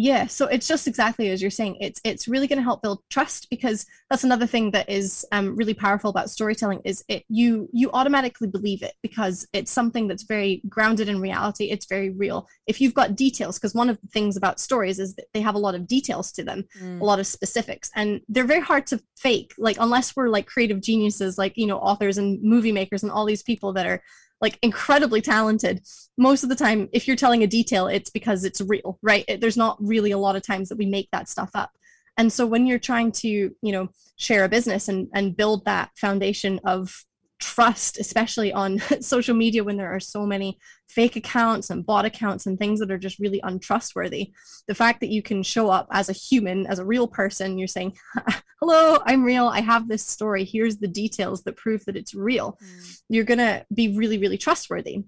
Yeah, 0.00 0.28
so 0.28 0.46
it's 0.46 0.68
just 0.68 0.86
exactly 0.86 1.28
as 1.30 1.42
you're 1.42 1.50
saying. 1.50 1.78
It's 1.80 2.00
it's 2.04 2.28
really 2.28 2.46
going 2.46 2.60
to 2.60 2.62
help 2.62 2.82
build 2.82 3.00
trust 3.10 3.50
because 3.50 3.84
that's 4.08 4.22
another 4.22 4.46
thing 4.46 4.70
that 4.70 4.88
is 4.88 5.26
um, 5.32 5.56
really 5.56 5.74
powerful 5.74 6.08
about 6.08 6.30
storytelling 6.30 6.82
is 6.84 7.02
it 7.08 7.24
you 7.28 7.68
you 7.72 7.90
automatically 7.90 8.46
believe 8.46 8.84
it 8.84 8.94
because 9.02 9.48
it's 9.52 9.72
something 9.72 10.06
that's 10.06 10.22
very 10.22 10.62
grounded 10.68 11.08
in 11.08 11.20
reality. 11.20 11.64
It's 11.72 11.86
very 11.86 12.10
real. 12.10 12.46
If 12.68 12.80
you've 12.80 12.94
got 12.94 13.16
details, 13.16 13.58
because 13.58 13.74
one 13.74 13.90
of 13.90 14.00
the 14.00 14.06
things 14.06 14.36
about 14.36 14.60
stories 14.60 15.00
is 15.00 15.16
that 15.16 15.26
they 15.34 15.40
have 15.40 15.56
a 15.56 15.58
lot 15.58 15.74
of 15.74 15.88
details 15.88 16.30
to 16.34 16.44
them, 16.44 16.62
a 16.80 17.04
lot 17.04 17.18
of 17.18 17.26
specifics, 17.26 17.90
and 17.96 18.20
they're 18.28 18.44
very 18.44 18.60
hard 18.60 18.86
to 18.86 19.02
fake. 19.16 19.52
Like 19.58 19.78
unless 19.80 20.14
we're 20.14 20.28
like 20.28 20.46
creative 20.46 20.80
geniuses, 20.80 21.38
like 21.38 21.54
you 21.56 21.66
know 21.66 21.78
authors 21.78 22.18
and 22.18 22.40
movie 22.40 22.70
makers 22.70 23.02
and 23.02 23.10
all 23.10 23.24
these 23.24 23.42
people 23.42 23.72
that 23.72 23.86
are 23.86 24.00
like 24.40 24.58
incredibly 24.62 25.20
talented. 25.20 25.82
Most 26.16 26.42
of 26.42 26.48
the 26.48 26.56
time 26.56 26.88
if 26.92 27.06
you're 27.06 27.16
telling 27.16 27.42
a 27.42 27.46
detail 27.46 27.86
it's 27.86 28.10
because 28.10 28.44
it's 28.44 28.60
real 28.60 28.98
right? 29.02 29.24
It- 29.28 29.40
there's 29.40 29.56
not 29.56 29.76
really 29.80 30.10
a 30.10 30.18
lot 30.18 30.36
of 30.36 30.42
times 30.42 30.68
that 30.68 30.78
we 30.78 30.86
make 30.86 31.08
that 31.12 31.28
stuff 31.28 31.50
up. 31.54 31.70
And 32.16 32.32
so 32.32 32.46
when 32.46 32.66
you're 32.66 32.78
trying 32.78 33.12
to 33.12 33.28
you 33.28 33.72
know 33.72 33.88
share 34.16 34.44
a 34.44 34.48
business 34.48 34.88
and 34.88 35.08
and 35.14 35.36
build 35.36 35.64
that 35.64 35.90
foundation 35.96 36.60
of 36.64 37.04
trust 37.38 37.98
especially 37.98 38.52
on 38.52 38.78
social 39.00 39.34
media 39.34 39.62
when 39.62 39.76
there 39.76 39.94
are 39.94 40.00
so 40.00 40.26
many 40.26 40.58
fake 40.88 41.16
accounts 41.16 41.70
and 41.70 41.86
bot 41.86 42.04
accounts 42.04 42.46
and 42.46 42.58
things 42.58 42.80
that 42.80 42.90
are 42.90 42.98
just 42.98 43.18
really 43.18 43.40
untrustworthy. 43.44 44.32
The 44.66 44.74
fact 44.74 45.00
that 45.00 45.10
you 45.10 45.22
can 45.22 45.42
show 45.42 45.70
up 45.70 45.86
as 45.92 46.08
a 46.08 46.12
human 46.14 46.66
as 46.66 46.78
a 46.78 46.84
real 46.84 47.06
person 47.06 47.58
you're 47.58 47.68
saying 47.68 47.96
hello 48.60 48.98
i'm 49.06 49.24
real. 49.24 49.46
I 49.48 49.60
have 49.60 49.88
this 49.88 50.04
story. 50.04 50.44
Here's 50.44 50.78
the 50.78 50.88
details 50.88 51.42
that 51.44 51.56
prove 51.56 51.84
that 51.84 51.96
it's 51.96 52.14
real. 52.14 52.58
Mm. 52.62 53.00
You're 53.08 53.24
going 53.24 53.38
to 53.38 53.64
be 53.72 53.96
really 53.96 54.18
really 54.18 54.38
trustworthy. 54.38 55.04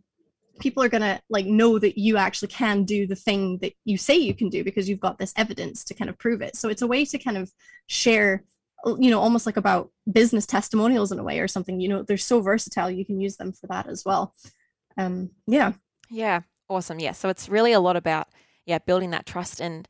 People 0.60 0.82
are 0.82 0.88
going 0.88 1.02
to 1.02 1.20
like 1.30 1.46
know 1.46 1.78
that 1.78 1.98
you 1.98 2.16
actually 2.16 2.48
can 2.48 2.84
do 2.84 3.06
the 3.06 3.16
thing 3.16 3.58
that 3.62 3.72
you 3.84 3.96
say 3.96 4.16
you 4.16 4.34
can 4.34 4.50
do 4.50 4.62
because 4.62 4.88
you've 4.88 5.00
got 5.00 5.18
this 5.18 5.32
evidence 5.36 5.84
to 5.84 5.94
kind 5.94 6.10
of 6.10 6.18
prove 6.18 6.42
it. 6.42 6.54
So 6.54 6.68
it's 6.68 6.82
a 6.82 6.86
way 6.86 7.04
to 7.06 7.18
kind 7.18 7.38
of 7.38 7.50
share 7.86 8.44
you 8.86 9.10
know 9.10 9.20
almost 9.20 9.46
like 9.46 9.56
about 9.56 9.90
business 10.10 10.46
testimonials 10.46 11.12
in 11.12 11.18
a 11.18 11.22
way 11.22 11.38
or 11.40 11.48
something 11.48 11.80
you 11.80 11.88
know 11.88 12.02
they're 12.02 12.16
so 12.16 12.40
versatile 12.40 12.90
you 12.90 13.04
can 13.04 13.20
use 13.20 13.36
them 13.36 13.52
for 13.52 13.66
that 13.66 13.86
as 13.86 14.04
well 14.04 14.34
um 14.96 15.30
yeah 15.46 15.72
Yeah, 16.10 16.40
awesome. 16.68 16.98
Yeah, 16.98 17.12
so 17.12 17.28
it's 17.28 17.48
really 17.48 17.72
a 17.72 17.80
lot 17.80 17.96
about 17.96 18.28
yeah 18.66 18.78
building 18.78 19.10
that 19.10 19.26
trust 19.26 19.60
and 19.60 19.86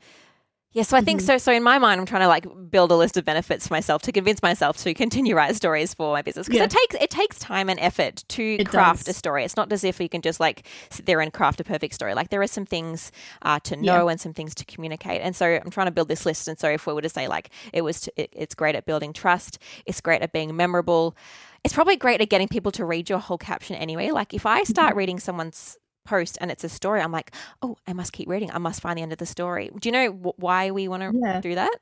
yeah. 0.73 0.83
So 0.85 0.97
I 0.97 1.01
think 1.01 1.21
Mhm. 1.21 1.25
so. 1.27 1.39
So 1.39 1.53
in 1.53 1.63
my 1.63 1.79
mind, 1.79 2.01
I'm 2.01 2.07
trying 2.07 2.23
to 2.23 2.29
like 2.29 2.47
build 2.71 2.93
a 2.93 2.97
list 2.97 3.17
of 3.17 3.25
benefits 3.25 3.67
for 3.67 3.75
myself 3.75 4.03
to 4.03 4.13
convince 4.13 4.41
myself 4.43 4.77
to 4.79 4.95
continue 4.95 5.35
write 5.35 5.57
stories 5.57 5.95
for 5.95 6.13
my 6.13 6.23
business 6.23 6.47
because 6.47 6.59
Yeah. 6.59 6.65
it 6.65 6.71
takes 6.71 6.95
it 7.05 7.11
takes 7.11 7.39
time 7.39 7.69
and 7.69 7.81
effort 7.81 8.23
to 8.29 8.57
It 8.61 8.69
craft 8.69 9.09
a 9.09 9.13
story. 9.13 9.45
It's 9.45 9.57
not 9.57 9.73
as 9.73 9.83
if 9.85 9.99
you 10.01 10.09
can 10.09 10.23
just 10.23 10.39
like 10.39 10.67
sit 10.91 11.07
there 11.07 11.21
and 11.21 11.33
craft 11.33 11.61
a 11.61 11.65
perfect 11.65 11.95
story. 11.95 12.15
Like 12.15 12.31
there 12.31 12.41
are 12.43 12.47
some 12.47 12.67
things 12.67 13.11
uh, 13.43 13.59
to 13.65 13.77
know 13.77 14.09
and 14.09 14.21
some 14.21 14.33
things 14.33 14.55
to 14.57 14.65
communicate. 14.65 15.21
And 15.23 15.35
so 15.35 15.47
I'm 15.47 15.71
trying 15.71 15.87
to 15.89 15.91
build 15.93 16.09
this 16.09 16.25
list. 16.25 16.47
And 16.47 16.59
so 16.59 16.69
if 16.69 16.87
we 16.87 16.93
were 16.93 17.03
to 17.03 17.09
say 17.09 17.27
like 17.27 17.51
it 17.73 17.83
was, 17.83 18.03
to, 18.03 18.13
it, 18.17 18.31
it's 18.33 18.55
great 18.55 18.75
at 18.77 18.87
building 18.87 19.13
trust. 19.13 19.59
It's 19.87 20.01
great 20.01 20.23
at 20.23 20.33
being 20.33 20.55
memorable. 20.57 21.17
It's 21.65 21.75
probably 21.75 21.97
great 21.97 22.21
at 22.21 22.29
getting 22.31 22.49
people 22.49 22.73
to 22.73 22.85
read 22.85 23.11
your 23.11 23.19
whole 23.19 23.39
caption 23.39 23.77
anyway. 23.77 24.11
Like 24.13 24.33
if 24.33 24.47
I 24.47 24.63
start 24.63 24.95
reading 24.97 25.19
someone's 25.19 25.77
post 26.05 26.39
and 26.41 26.51
it's 26.51 26.65
a 26.65 26.69
story, 26.69 27.01
I'm 27.01 27.13
like, 27.13 27.33
oh, 27.63 27.77
I 27.87 27.93
must 27.93 28.13
keep 28.13 28.29
reading. 28.29 28.51
I 28.51 28.59
must 28.59 28.81
find 28.81 28.99
the 28.99 29.03
end 29.03 29.13
of 29.13 29.19
the 29.19 29.27
story. 29.27 29.71
Do 29.79 29.89
you 29.89 29.93
know 29.93 30.11
wh- 30.11 30.39
why 30.39 30.71
we 30.71 30.89
want 30.89 31.03
to 31.03 31.13
Yeah. 31.15 31.41
do 31.41 31.55
that? 31.55 31.75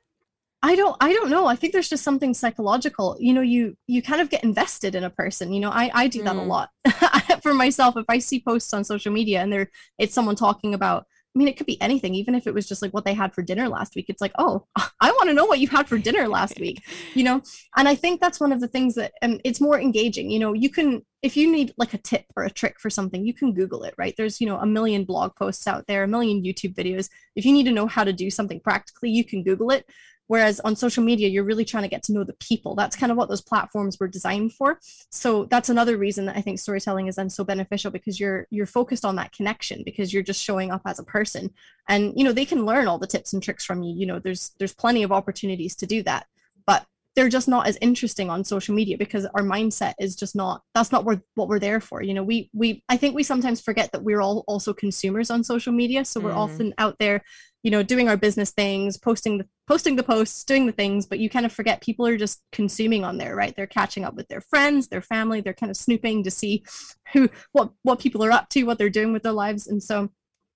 I 0.61 0.75
don't 0.75 0.97
I 1.01 1.13
don't 1.13 1.31
know. 1.31 1.47
I 1.47 1.55
think 1.55 1.73
there's 1.73 1.89
just 1.89 2.03
something 2.03 2.35
psychological. 2.35 3.17
You 3.21 3.33
know, 3.33 3.43
you 3.43 3.77
you 3.87 4.03
kind 4.03 4.21
of 4.21 4.29
get 4.29 4.43
invested 4.43 4.97
in 4.97 5.05
a 5.05 5.11
person. 5.11 5.53
You 5.53 5.61
know, 5.61 5.71
I 5.71 5.91
I 5.95 6.09
do 6.09 6.23
that 6.25 6.35
a 6.35 6.41
Mm. 6.41 6.49
lot 6.49 6.71
for 7.43 7.55
myself. 7.55 7.97
If 7.97 8.07
I 8.09 8.19
see 8.19 8.41
posts 8.41 8.75
on 8.75 8.83
social 8.83 9.13
media 9.13 9.41
and 9.41 9.53
there 9.53 9.71
it's 9.99 10.15
someone 10.15 10.35
talking 10.35 10.75
about 10.75 11.07
I 11.39 11.41
mean, 11.41 11.47
it 11.47 11.57
could 11.57 11.67
be 11.67 11.81
anything, 11.81 12.17
even 12.17 12.35
if 12.35 12.49
it 12.49 12.55
was 12.55 12.67
just 12.67 12.83
like 12.83 12.91
what 12.91 13.05
they 13.05 13.15
had 13.15 13.33
for 13.33 13.43
dinner 13.43 13.69
last 13.69 13.95
week. 13.95 14.07
It's 14.09 14.21
like, 14.21 14.33
oh, 14.39 14.67
I 15.01 15.13
want 15.13 15.29
to 15.29 15.35
know 15.35 15.45
what 15.45 15.61
you 15.61 15.69
had 15.69 15.87
for 15.87 15.97
dinner 15.97 16.27
last 16.27 16.59
week, 16.61 16.83
you 17.15 17.23
know? 17.23 17.43
And 17.77 17.87
I 17.87 17.95
think 17.95 18.21
that's 18.21 18.41
one 18.41 18.51
of 18.51 18.61
the 18.61 18.67
things 18.67 18.97
that 18.97 19.13
um, 19.23 19.39
it's 19.45 19.61
more 19.61 19.81
engaging. 19.81 20.33
You 20.33 20.41
know, 20.41 20.53
you 20.53 20.69
can, 20.69 21.03
if 21.23 21.37
you 21.37 21.49
need 21.49 21.73
like 21.79 21.95
a 21.95 21.99
tip 21.99 22.25
or 22.35 22.43
a 22.43 22.51
trick 22.51 22.81
for 22.81 22.91
something, 22.91 23.25
you 23.25 23.33
can 23.33 23.55
Google 23.55 23.85
it, 23.85 23.95
right? 23.97 24.15
There's, 24.17 24.41
you 24.41 24.49
know, 24.49 24.59
a 24.59 24.67
million 24.67 25.05
blog 25.05 25.37
posts 25.37 25.69
out 25.69 25.87
there, 25.87 26.03
a 26.03 26.09
million 26.09 26.43
YouTube 26.43 26.75
videos. 26.75 27.09
If 27.37 27.47
you 27.47 27.53
need 27.53 27.67
to 27.67 27.73
know 27.73 27.87
how 27.87 28.03
to 28.03 28.13
do 28.13 28.31
something 28.31 28.59
practically, 28.59 29.11
you 29.11 29.23
can 29.23 29.45
Google 29.45 29.71
it. 29.71 29.87
Whereas 30.29 30.61
on 30.61 30.77
social 30.77 31.03
media, 31.03 31.29
you're 31.29 31.45
really 31.45 31.65
trying 31.65 31.83
to 31.83 31.89
get 31.89 32.03
to 32.05 32.13
know 32.13 32.23
the 32.23 32.35
people. 32.35 32.75
That's 32.75 32.97
kind 32.97 33.11
of 33.11 33.19
what 33.19 33.29
those 33.29 33.41
platforms 33.41 33.99
were 33.99 34.09
designed 34.09 34.53
for. 34.53 34.79
So 35.11 35.47
that's 35.47 35.71
another 35.71 35.97
reason 35.97 36.27
that 36.27 36.37
I 36.37 36.43
think 36.43 36.59
storytelling 36.59 37.09
is 37.09 37.17
then 37.17 37.31
so 37.31 37.45
beneficial 37.45 37.91
because 37.91 38.21
you're 38.21 38.47
you're 38.51 38.67
focused 38.67 39.05
on 39.05 39.17
that 39.17 39.33
connection 39.33 39.83
because 39.85 40.13
you're 40.13 40.23
just 40.23 40.43
showing 40.43 40.71
up 40.71 40.83
as 40.87 40.99
a 40.99 41.05
person. 41.05 41.51
And 41.89 42.13
you 42.15 42.25
know, 42.25 42.33
they 42.33 42.45
can 42.45 42.67
learn 42.67 42.87
all 42.87 42.99
the 42.99 43.07
tips 43.07 43.33
and 43.33 43.43
tricks 43.43 43.65
from 43.65 43.83
you. 43.83 43.95
You 43.95 44.07
know, 44.07 44.19
there's 44.19 44.53
there's 44.59 44.75
plenty 44.75 45.03
of 45.03 45.13
opportunities 45.13 45.75
to 45.77 45.87
do 45.87 46.03
that. 46.05 46.27
But 46.67 46.87
they're 47.19 47.29
just 47.29 47.49
not 47.49 47.67
as 47.67 47.77
interesting 47.81 48.31
on 48.31 48.45
social 48.45 48.77
media 48.77 48.97
because 48.97 49.27
our 49.35 49.43
mindset 49.43 49.95
is 49.99 50.15
just 50.15 50.37
not 50.37 50.63
that's 50.73 50.93
not 50.93 51.05
what, 51.05 51.21
what 51.35 51.49
we're 51.49 51.59
there 51.59 51.81
for 51.81 52.01
you 52.01 52.15
know? 52.15 52.23
We 52.23 52.49
we 52.55 52.85
i 52.89 52.97
think 52.97 53.17
we 53.17 53.25
sometimes 53.25 53.61
forget 53.61 53.91
that 53.91 54.05
we're 54.05 54.21
all 54.21 54.45
also 54.47 54.73
consumers 54.73 55.29
on 55.29 55.43
social 55.43 55.73
media. 55.73 56.05
So 56.05 56.21
we're 56.21 56.31
Mm. 56.33 56.37
often 56.45 56.75
out 56.79 56.97
there 57.01 57.25
you 57.65 57.73
know 57.73 57.83
doing 57.83 58.09
our 58.09 58.17
business 58.17 58.53
things 58.53 58.97
posting 58.97 59.39
the 59.39 59.47
posting 59.67 59.97
the 59.97 60.05
posts 60.05 60.45
doing 60.45 60.67
the 60.67 60.73
things 60.73 61.07
but 61.07 61.19
you 61.19 61.29
kind 61.29 61.45
of 61.45 61.51
forget 61.53 61.81
people 61.81 62.07
are 62.07 62.17
just 62.17 62.41
consuming 62.53 63.03
on 63.05 63.19
there 63.19 63.35
right? 63.35 63.53
They're 63.57 63.67
catching 63.67 64.05
up 64.05 64.15
with 64.15 64.29
their 64.29 64.41
friends 64.41 64.87
their 64.87 65.03
family 65.03 65.41
they're 65.41 65.55
kind 65.55 65.71
of 65.71 65.77
snooping 65.77 66.23
to 66.23 66.31
see 66.31 66.63
who 67.13 67.29
what 67.51 67.73
what 67.83 67.99
people 67.99 68.23
are 68.23 68.31
up 68.31 68.49
to 68.51 68.63
what 68.63 68.79
they're 68.79 68.89
doing 69.01 69.13
with 69.13 69.25
their 69.25 69.33
lives. 69.33 69.67
And 69.67 69.83
so 69.83 70.11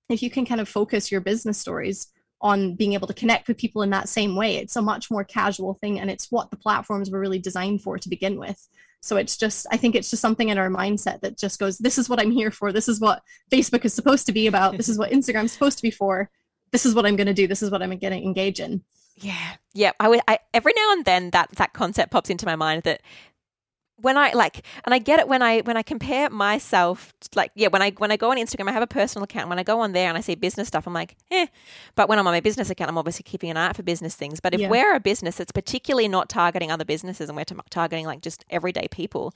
if 0.09 0.23
you 0.23 0.31
can 0.31 0.47
kind 0.47 0.61
of 0.61 0.69
focus 0.69 1.11
your 1.11 1.21
business 1.21 1.59
stories 1.59 2.13
on 2.43 2.75
being 2.75 2.93
able 2.93 3.07
to 3.07 3.15
connect 3.15 3.49
with 3.49 3.57
people 3.57 3.83
in 3.83 3.91
that 3.91 4.09
same 4.09 4.35
way. 4.35 4.57
It's 4.57 4.77
a 4.77 4.83
much 4.83 5.11
more 5.11 5.25
casual 5.25 5.75
thing, 5.75 6.01
and 6.01 6.11
it's 6.11 6.31
what 6.31 6.51
the 6.51 6.57
platforms 6.57 7.11
were 7.11 7.21
really 7.21 7.39
designed 7.39 7.83
for 7.83 7.99
to 7.99 8.09
begin 8.09 8.39
with. 8.39 8.69
So 9.01 9.17
it's 9.17 9.37
just, 9.37 9.67
I 9.71 9.77
think 9.77 9.95
it's 9.95 10.11
just 10.11 10.23
something 10.23 10.49
in 10.49 10.59
our 10.59 10.69
mindset 10.69 11.21
that 11.23 11.39
just 11.39 11.59
goes, 11.59 11.79
this 11.79 11.99
is 11.99 12.09
what 12.09 12.21
I'm 12.21 12.31
here 12.31 12.53
for. 12.53 12.73
This 12.73 12.89
is 12.89 13.01
what 13.01 13.23
Facebook 13.51 13.85
is 13.85 13.95
supposed 13.95 14.27
to 14.27 14.33
be 14.33 14.47
about. 14.47 14.77
This 14.77 14.89
is 14.89 14.97
what 14.99 15.11
Instagram's 15.11 15.53
supposed 15.53 15.79
to 15.79 15.83
be 15.83 15.91
for. 15.91 16.31
This 16.71 16.87
is 16.87 16.95
what 16.95 17.05
I'm 17.05 17.17
going 17.17 17.27
to 17.27 17.35
do. 17.35 17.49
This 17.49 17.63
is 17.63 17.71
what 17.71 17.83
I'm 17.83 17.91
going 17.91 18.13
to 18.13 18.23
engage 18.23 18.61
in. 18.61 18.83
Yeah, 19.17 19.57
yeah. 19.75 19.93
I 20.01 20.09
would. 20.09 20.21
I, 20.27 20.39
every 20.55 20.73
now 20.75 20.93
and 20.93 21.05
then 21.05 21.31
that 21.31 21.51
that 21.57 21.75
concept 21.75 22.13
pops 22.13 22.31
into 22.31 22.47
my 22.47 22.57
mind 22.57 22.85
that 22.85 23.03
when 24.03 24.19
I 24.19 24.33
like, 24.33 24.65
and 24.85 24.93
I 24.93 24.99
get 24.99 25.19
it 25.19 25.29
when 25.29 25.43
I 25.43 25.61
when 25.61 25.77
I 25.77 25.83
compare 25.83 26.29
myself, 26.29 27.15
like 27.35 27.53
yeah, 27.55 27.69
when 27.69 27.81
I 27.81 27.91
when 27.93 28.11
I 28.11 28.17
go 28.17 28.31
on 28.31 28.37
Instagram, 28.37 28.69
I 28.69 28.73
have 28.73 28.83
a 28.83 28.87
personal 28.87 29.25
account. 29.25 29.49
When 29.49 29.59
I 29.59 29.63
go 29.63 29.81
on 29.81 29.93
there 29.93 30.09
and 30.09 30.19
I 30.19 30.21
see 30.21 30.35
business 30.35 30.69
stuff, 30.69 30.87
I'm 30.87 30.93
like, 30.93 31.17
eh. 31.31 31.47
But 31.95 32.09
when 32.09 32.19
I'm 32.19 32.27
on 32.27 32.33
my 32.33 32.41
business 32.41 32.69
account, 32.69 32.91
I'm 32.91 32.99
obviously 32.99 33.23
keeping 33.23 33.51
an 33.51 33.57
eye 33.57 33.69
out 33.69 33.77
for 33.77 33.83
business 33.83 34.15
things. 34.15 34.41
But 34.41 34.55
if 34.55 34.61
yeah. 34.61 34.69
we're 34.69 34.95
a 34.95 35.01
business 35.01 35.37
that's 35.37 35.53
particularly 35.53 36.09
not 36.09 36.29
targeting 36.29 36.71
other 36.71 36.85
businesses 36.85 37.29
and 37.29 37.37
we're 37.37 37.45
targeting 37.71 38.07
like 38.07 38.21
just 38.21 38.45
everyday 38.51 38.89
people, 38.89 39.33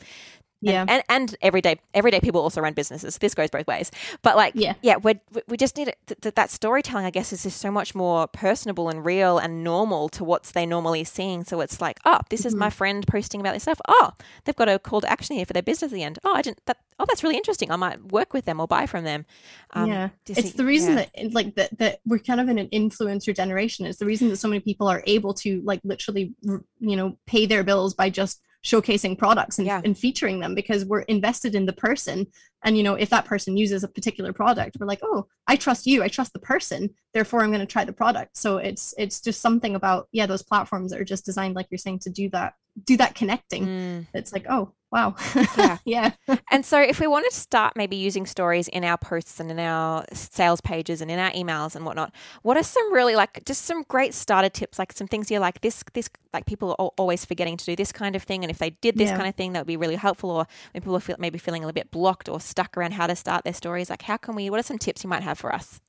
yeah. 0.61 0.83
and, 0.83 0.91
and, 0.91 1.03
and 1.09 1.37
everyday 1.43 1.79
everyday 1.95 2.21
people 2.21 2.41
also 2.41 2.61
run 2.61 2.73
businesses. 2.73 3.19
This 3.19 3.35
goes 3.35 3.51
both 3.51 3.67
ways. 3.67 3.91
But 4.23 4.37
like 4.37 4.53
yeah. 4.55 4.75
yeah 4.83 4.97
we 4.97 5.19
we 5.49 5.57
just 5.57 5.77
need 5.77 5.89
it 5.89 5.99
th- 6.07 6.35
that 6.35 6.51
storytelling 6.51 7.05
i 7.05 7.11
guess 7.11 7.33
is 7.33 7.43
just 7.43 7.61
so 7.61 7.71
much 7.71 7.95
more 7.95 8.27
personable 8.29 8.89
and 8.89 9.05
real 9.05 9.39
and 9.39 9.63
normal 9.63 10.09
to 10.11 10.25
what's 10.25 10.53
they 10.53 10.67
normally 10.67 11.05
seeing. 11.05 11.45
So 11.45 11.61
it's 11.61 11.81
like 11.81 11.99
oh 12.05 12.21
this 12.31 12.41
mm-hmm. 12.41 12.49
is 12.49 12.55
my 12.55 12.67
mm-hmm. 12.67 12.77
friend 12.77 13.07
posting 13.07 13.41
about 13.41 13.55
this 13.55 13.65
stuff. 13.65 13.81
Oh 13.89 14.13
they've 14.45 14.57
got 14.57 14.69
a 14.69 14.79
call 14.79 15.01
to 15.01 15.11
action 15.11 15.37
here 15.37 15.47
for 15.47 15.53
their 15.53 15.63
business 15.63 15.93
at 15.93 15.95
the 15.95 16.03
end. 16.03 16.19
Oh 16.25 16.35
i 16.35 16.43
didn't 16.43 16.61
that 16.67 16.79
oh 16.99 17.05
that's 17.07 17.23
really 17.23 17.37
interesting. 17.37 17.71
I 17.71 17.77
might 17.77 18.13
work 18.13 18.33
with 18.33 18.45
them 18.45 18.61
or 18.61 18.67
buy 18.67 18.87
from 18.87 19.05
them. 19.05 19.27
Um, 19.73 19.91
yeah. 19.91 20.09
it's 20.27 20.53
the 20.53 20.65
reason 20.65 20.97
yeah. 20.97 21.07
that 21.15 21.35
like 21.35 21.55
that 21.57 21.79
that 21.79 22.01
we're 22.07 22.19
kind 22.19 22.41
of 22.41 22.49
in 22.49 22.59
an 22.59 22.69
influencer 22.69 23.35
generation. 23.35 23.87
It's 23.87 23.99
the 23.99 24.07
reason 24.07 24.29
that 24.29 24.37
so 24.37 24.49
many 24.49 24.61
people 24.61 24.89
are 24.89 25.03
able 25.07 25.35
to 25.35 25.61
like 25.65 25.81
literally 25.85 26.35
you 26.43 26.97
know 26.97 27.19
pay 27.27 27.47
their 27.47 27.65
bills 27.65 27.95
by 27.95 28.11
just 28.11 28.41
showcasing 28.67 29.17
products 29.17 29.59
and, 29.59 29.67
yeah. 29.67 29.81
and 29.85 29.97
featuring 29.97 30.41
them 30.41 30.53
because 30.53 30.85
we're 30.85 31.03
invested 31.03 31.55
in 31.55 31.67
the 31.67 31.73
person. 31.73 32.27
And 32.65 32.77
you 32.77 32.83
know 32.83 32.95
if 32.95 33.11
that 33.11 33.25
person 33.25 33.57
uses 33.57 33.85
a 33.85 33.89
particular 33.89 34.33
product 34.33 34.77
we're 34.81 34.87
like 34.87 34.99
oh 35.03 35.29
i 35.47 35.55
trust 35.55 35.87
you. 35.87 36.03
I 36.03 36.09
trust 36.09 36.33
the 36.33 36.41
person. 36.41 36.91
Therefore 37.15 37.43
i'm 37.43 37.51
going 37.51 37.61
to 37.61 37.73
try 37.73 37.85
the 37.85 37.93
product. 37.93 38.37
So 38.37 38.59
it's 38.59 38.93
it's 38.99 39.21
just 39.21 39.41
something 39.41 39.77
about 39.77 40.09
yeah 40.11 40.27
those 40.27 40.43
platforms 40.43 40.91
that 40.91 41.01
are 41.01 41.05
just 41.05 41.25
designed 41.25 41.55
like 41.55 41.69
you're 41.71 41.79
saying 41.79 42.01
to 42.01 42.11
do 42.11 42.29
that 42.31 42.55
do 42.85 42.97
that 42.97 43.15
connecting. 43.15 43.67
Mm. 43.67 44.07
it's 44.15 44.33
like 44.33 44.47
oh 44.51 44.73
wow. 44.97 45.15
Yeah. 45.57 45.79
Yeah. 45.87 46.13
And 46.51 46.65
so 46.65 46.81
if 46.81 47.01
we 47.01 47.07
wanted 47.07 47.31
to 47.31 47.37
start 47.37 47.75
maybe 47.77 47.97
using 47.97 48.27
stories 48.27 48.67
in 48.69 48.83
our 48.83 48.99
posts 48.99 49.41
and 49.41 49.51
in 49.51 49.59
our 49.59 50.05
sales 50.13 50.61
pages 50.61 51.01
and 51.01 51.11
in 51.11 51.19
our 51.19 51.31
emails 51.31 51.77
and 51.77 51.85
whatnot 51.85 52.13
what 52.43 52.57
are 52.57 52.63
some 52.63 52.93
really 52.93 53.15
like 53.15 53.45
just 53.45 53.65
some 53.65 53.83
great 53.85 54.15
starter 54.15 54.49
tips 54.49 54.79
like 54.79 54.93
some 54.93 55.07
things 55.07 55.31
you're 55.31 55.41
like 55.41 55.61
this 55.61 55.85
this 55.95 56.11
like 56.33 56.45
people 56.45 56.75
are 56.79 56.91
always 56.99 57.25
forgetting 57.25 57.57
to 57.57 57.65
do 57.65 57.77
this 57.77 57.93
kind 57.93 58.17
of 58.17 58.23
thing 58.23 58.43
and 58.43 58.51
if 58.51 58.59
they 58.59 58.71
did 58.71 58.97
this 58.97 59.11
yeah. 59.11 59.17
kind 59.17 59.29
of 59.29 59.35
thing 59.35 59.53
that 59.53 59.61
would 59.61 59.67
be 59.67 59.77
really 59.77 59.95
helpful 59.97 60.31
or 60.31 60.47
when 60.73 60.83
people 60.83 60.97
are 60.97 61.01
feel, 61.01 61.17
maybe 61.19 61.39
feeling 61.39 61.63
a 61.63 61.67
little 61.67 61.75
bit 61.75 61.91
blocked 61.91 62.29
or 62.29 62.41
stuck 62.41 62.77
around 62.77 62.93
how 62.93 63.07
to 63.07 63.15
start 63.15 63.45
their 63.45 63.55
stories 63.55 63.89
like 63.91 64.03
how 64.03 64.17
can 64.17 64.35
we 64.35 64.51
what 64.51 64.59
are 64.59 64.65
some 64.65 64.79
tips 64.79 65.05
you 65.05 65.11
might 65.11 65.23
have 65.23 65.39
for 65.39 65.55
us? 65.55 65.81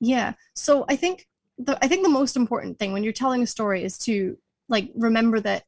Yeah. 0.00 0.34
So 0.54 0.84
i 0.88 0.96
think 0.96 1.26
the 1.58 1.78
i 1.82 1.88
think 1.88 2.02
the 2.02 2.10
most 2.10 2.36
important 2.36 2.78
thing 2.78 2.92
when 2.92 3.02
you're 3.02 3.12
telling 3.12 3.42
a 3.42 3.46
story 3.46 3.82
is 3.82 3.98
to 3.98 4.38
like 4.68 4.90
remember 4.94 5.40
that 5.40 5.64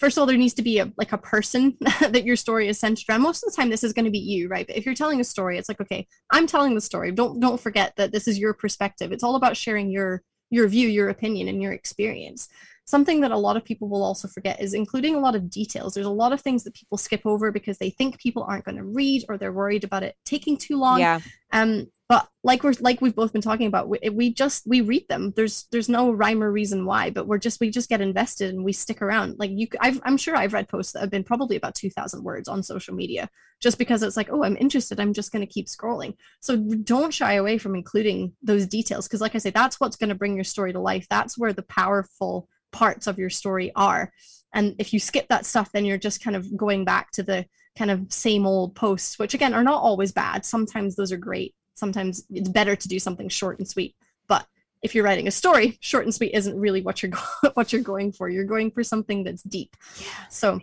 first 0.00 0.16
of 0.16 0.22
all 0.22 0.26
there 0.26 0.36
needs 0.36 0.54
to 0.54 0.62
be 0.62 0.78
a 0.78 0.90
like 0.96 1.12
a 1.12 1.18
person 1.18 1.76
that 2.00 2.24
your 2.24 2.36
story 2.36 2.68
is 2.68 2.78
centered 2.78 3.04
around. 3.08 3.22
Most 3.22 3.44
of 3.44 3.52
the 3.52 3.56
time 3.56 3.70
this 3.70 3.84
is 3.84 3.92
going 3.92 4.06
to 4.06 4.10
be 4.10 4.18
you 4.18 4.48
right? 4.48 4.66
But 4.66 4.76
if 4.76 4.84
you're 4.84 4.94
telling 4.94 5.20
a 5.20 5.24
story 5.24 5.58
it's 5.58 5.68
like 5.68 5.80
okay 5.80 6.06
i'm 6.32 6.46
telling 6.46 6.74
the 6.74 6.80
story. 6.80 7.12
Don't 7.12 7.38
don't 7.38 7.60
forget 7.60 7.94
that 7.96 8.10
this 8.10 8.26
is 8.26 8.38
your 8.38 8.54
perspective. 8.54 9.12
It's 9.12 9.22
all 9.22 9.36
about 9.36 9.56
sharing 9.56 9.90
your 9.90 10.22
your 10.50 10.66
view 10.66 10.88
your 10.88 11.10
opinion 11.10 11.46
and 11.46 11.62
your 11.62 11.72
experience 11.72 12.48
something 12.90 13.20
that 13.20 13.30
a 13.30 13.38
lot 13.38 13.56
of 13.56 13.64
people 13.64 13.88
will 13.88 14.02
also 14.02 14.28
forget 14.28 14.60
is 14.60 14.74
including 14.74 15.14
a 15.14 15.20
lot 15.20 15.36
of 15.36 15.48
details. 15.48 15.94
There's 15.94 16.06
a 16.06 16.10
lot 16.10 16.32
of 16.32 16.40
things 16.40 16.64
that 16.64 16.74
people 16.74 16.98
skip 16.98 17.22
over 17.24 17.50
because 17.50 17.78
they 17.78 17.90
think 17.90 18.18
people 18.18 18.42
aren't 18.42 18.64
going 18.64 18.76
to 18.76 18.84
read 18.84 19.24
or 19.28 19.38
they're 19.38 19.52
worried 19.52 19.84
about 19.84 20.02
it 20.02 20.16
taking 20.24 20.56
too 20.56 20.78
long. 20.78 21.00
Yeah. 21.00 21.20
Um 21.52 21.86
but 22.10 22.28
like 22.42 22.64
we're 22.64 22.74
like 22.80 23.00
we've 23.00 23.14
both 23.14 23.32
been 23.32 23.40
talking 23.40 23.68
about 23.68 23.88
we, 23.88 24.00
we 24.10 24.34
just 24.34 24.66
we 24.66 24.80
read 24.80 25.06
them. 25.08 25.32
There's 25.36 25.68
there's 25.70 25.88
no 25.88 26.10
rhyme 26.10 26.42
or 26.42 26.50
reason 26.50 26.84
why 26.84 27.10
but 27.10 27.28
we're 27.28 27.38
just 27.38 27.60
we 27.60 27.70
just 27.70 27.88
get 27.88 28.00
invested 28.00 28.52
and 28.52 28.64
we 28.64 28.72
stick 28.72 29.00
around. 29.00 29.38
Like 29.38 29.52
you 29.54 29.68
i 29.80 29.96
am 30.04 30.16
sure 30.16 30.34
i've 30.34 30.52
read 30.52 30.68
posts 30.68 30.92
that 30.92 31.00
have 31.00 31.10
been 31.10 31.22
probably 31.22 31.54
about 31.54 31.76
2000 31.76 32.24
words 32.24 32.48
on 32.48 32.64
social 32.64 32.94
media 32.94 33.30
just 33.60 33.78
because 33.78 34.02
it's 34.02 34.16
like 34.16 34.28
oh 34.32 34.42
i'm 34.42 34.56
interested. 34.56 34.98
I'm 34.98 35.12
just 35.12 35.30
going 35.30 35.46
to 35.46 35.52
keep 35.52 35.66
scrolling. 35.66 36.16
So 36.40 36.56
don't 36.56 37.14
shy 37.14 37.34
away 37.34 37.58
from 37.58 37.76
including 37.76 38.32
those 38.42 38.66
details 38.66 39.06
because 39.06 39.20
like 39.20 39.36
i 39.36 39.38
say 39.38 39.50
that's 39.50 39.78
what's 39.78 39.96
going 39.96 40.08
to 40.08 40.16
bring 40.16 40.34
your 40.34 40.42
story 40.42 40.72
to 40.72 40.80
life. 40.80 41.06
That's 41.08 41.38
where 41.38 41.52
the 41.52 41.62
powerful 41.62 42.48
parts 42.72 43.06
of 43.06 43.18
your 43.18 43.30
story 43.30 43.72
are. 43.74 44.12
And 44.52 44.74
if 44.78 44.92
you 44.92 45.00
skip 45.00 45.28
that 45.28 45.46
stuff 45.46 45.70
then 45.72 45.84
you're 45.84 45.98
just 45.98 46.22
kind 46.22 46.36
of 46.36 46.56
going 46.56 46.84
back 46.84 47.10
to 47.12 47.22
the 47.22 47.46
kind 47.78 47.90
of 47.90 48.12
same 48.12 48.46
old 48.46 48.74
posts 48.74 49.18
which 49.18 49.34
again 49.34 49.54
are 49.54 49.62
not 49.64 49.82
always 49.82 50.12
bad. 50.12 50.44
Sometimes 50.44 50.96
those 50.96 51.12
are 51.12 51.16
great. 51.16 51.54
Sometimes 51.74 52.24
it's 52.30 52.48
better 52.48 52.76
to 52.76 52.88
do 52.88 52.98
something 52.98 53.28
short 53.28 53.58
and 53.58 53.68
sweet. 53.68 53.94
But 54.28 54.46
if 54.82 54.94
you're 54.94 55.04
writing 55.04 55.28
a 55.28 55.30
story 55.30 55.78
short 55.80 56.04
and 56.04 56.14
sweet 56.14 56.34
isn't 56.34 56.58
really 56.58 56.82
what 56.82 57.02
you're 57.02 57.10
go- 57.42 57.50
what 57.54 57.72
you're 57.72 57.82
going 57.82 58.12
for. 58.12 58.28
You're 58.28 58.44
going 58.44 58.70
for 58.70 58.82
something 58.82 59.24
that's 59.24 59.42
deep. 59.42 59.76
Yeah. 59.98 60.26
so 60.28 60.60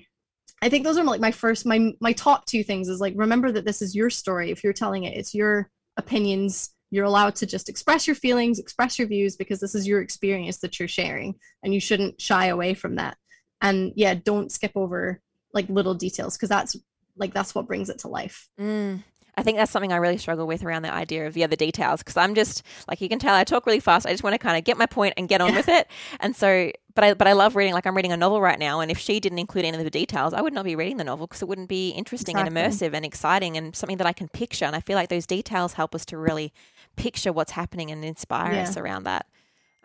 i 0.63 0.69
think 0.69 0.83
those 0.83 0.97
are 0.97 1.03
like 1.03 1.21
my 1.21 1.31
first 1.31 1.67
my 1.67 1.91
my 1.99 2.13
top 2.13 2.45
two 2.45 2.63
things 2.63 2.89
is 2.89 2.99
like 2.99 3.13
remember 3.15 3.51
that 3.51 3.65
this 3.65 3.81
is 3.81 3.95
your 3.95 4.09
story. 4.09 4.51
If 4.51 4.63
you're 4.63 4.73
telling 4.73 5.03
it 5.03 5.17
it's 5.17 5.33
your 5.33 5.69
opinions 5.97 6.69
you're 6.89 7.05
allowed 7.05 7.35
to 7.35 7.45
just 7.45 7.69
express 7.69 8.07
your 8.07 8.15
feelings 8.15 8.59
express 8.59 8.97
your 8.97 9.07
views 9.07 9.35
because 9.35 9.59
this 9.59 9.75
is 9.75 9.87
your 9.87 10.01
experience 10.01 10.57
that 10.57 10.79
you're 10.79 10.87
sharing 10.87 11.35
and 11.63 11.73
you 11.73 11.79
shouldn't 11.79 12.19
shy 12.21 12.47
away 12.47 12.73
from 12.73 12.95
that 12.95 13.17
and 13.61 13.91
yeah 13.95 14.13
don't 14.13 14.51
skip 14.51 14.71
over 14.75 15.21
like 15.53 15.67
little 15.69 15.93
details 15.93 16.35
because 16.35 16.49
that's 16.49 16.75
like 17.17 17.33
that's 17.33 17.55
what 17.55 17.67
brings 17.67 17.89
it 17.89 17.99
to 17.99 18.07
life 18.07 18.47
mm. 18.59 19.01
I 19.37 19.43
think 19.43 19.57
that's 19.57 19.71
something 19.71 19.93
I 19.93 19.97
really 19.97 20.17
struggle 20.17 20.47
with 20.47 20.63
around 20.63 20.81
the 20.81 20.91
idea 20.91 21.27
of 21.27 21.37
yeah 21.37 21.45
the 21.45 21.55
details 21.55 22.01
because 22.01 22.17
I'm 22.17 22.33
just 22.33 22.63
like 22.87 22.99
you 23.01 23.07
can 23.07 23.19
tell 23.19 23.35
I 23.35 23.43
talk 23.43 23.67
really 23.67 23.79
fast. 23.79 24.07
I 24.07 24.11
just 24.11 24.23
want 24.23 24.33
to 24.33 24.39
kind 24.39 24.57
of 24.57 24.63
get 24.63 24.77
my 24.77 24.87
point 24.87 25.13
and 25.15 25.29
get 25.29 25.41
on 25.41 25.49
yeah. 25.49 25.57
with 25.57 25.69
it. 25.69 25.87
And 26.19 26.35
so, 26.35 26.71
but 26.95 27.03
I 27.03 27.13
but 27.13 27.27
I 27.27 27.33
love 27.33 27.55
reading. 27.55 27.75
Like 27.75 27.85
I'm 27.85 27.95
reading 27.95 28.11
a 28.11 28.17
novel 28.17 28.41
right 28.41 28.57
now, 28.57 28.79
and 28.79 28.89
if 28.89 28.97
she 28.97 29.19
didn't 29.19 29.37
include 29.37 29.63
any 29.63 29.77
of 29.77 29.83
the 29.83 29.91
details, 29.91 30.33
I 30.33 30.41
would 30.41 30.53
not 30.53 30.65
be 30.65 30.75
reading 30.75 30.97
the 30.97 31.03
novel 31.03 31.27
because 31.27 31.43
it 31.43 31.47
wouldn't 31.47 31.69
be 31.69 31.91
interesting 31.91 32.35
exactly. 32.35 32.59
and 32.59 32.73
immersive 32.73 32.93
and 32.95 33.05
exciting 33.05 33.57
and 33.57 33.75
something 33.75 33.97
that 33.97 34.07
I 34.07 34.13
can 34.13 34.27
picture. 34.27 34.65
And 34.65 34.75
I 34.75 34.79
feel 34.79 34.95
like 34.95 35.09
those 35.09 35.27
details 35.27 35.73
help 35.73 35.93
us 35.93 36.03
to 36.05 36.17
really 36.17 36.51
picture 36.97 37.31
what's 37.31 37.51
happening 37.51 37.91
and 37.91 38.03
inspire 38.03 38.53
yeah. 38.53 38.63
us 38.63 38.75
around 38.75 39.03
that. 39.03 39.25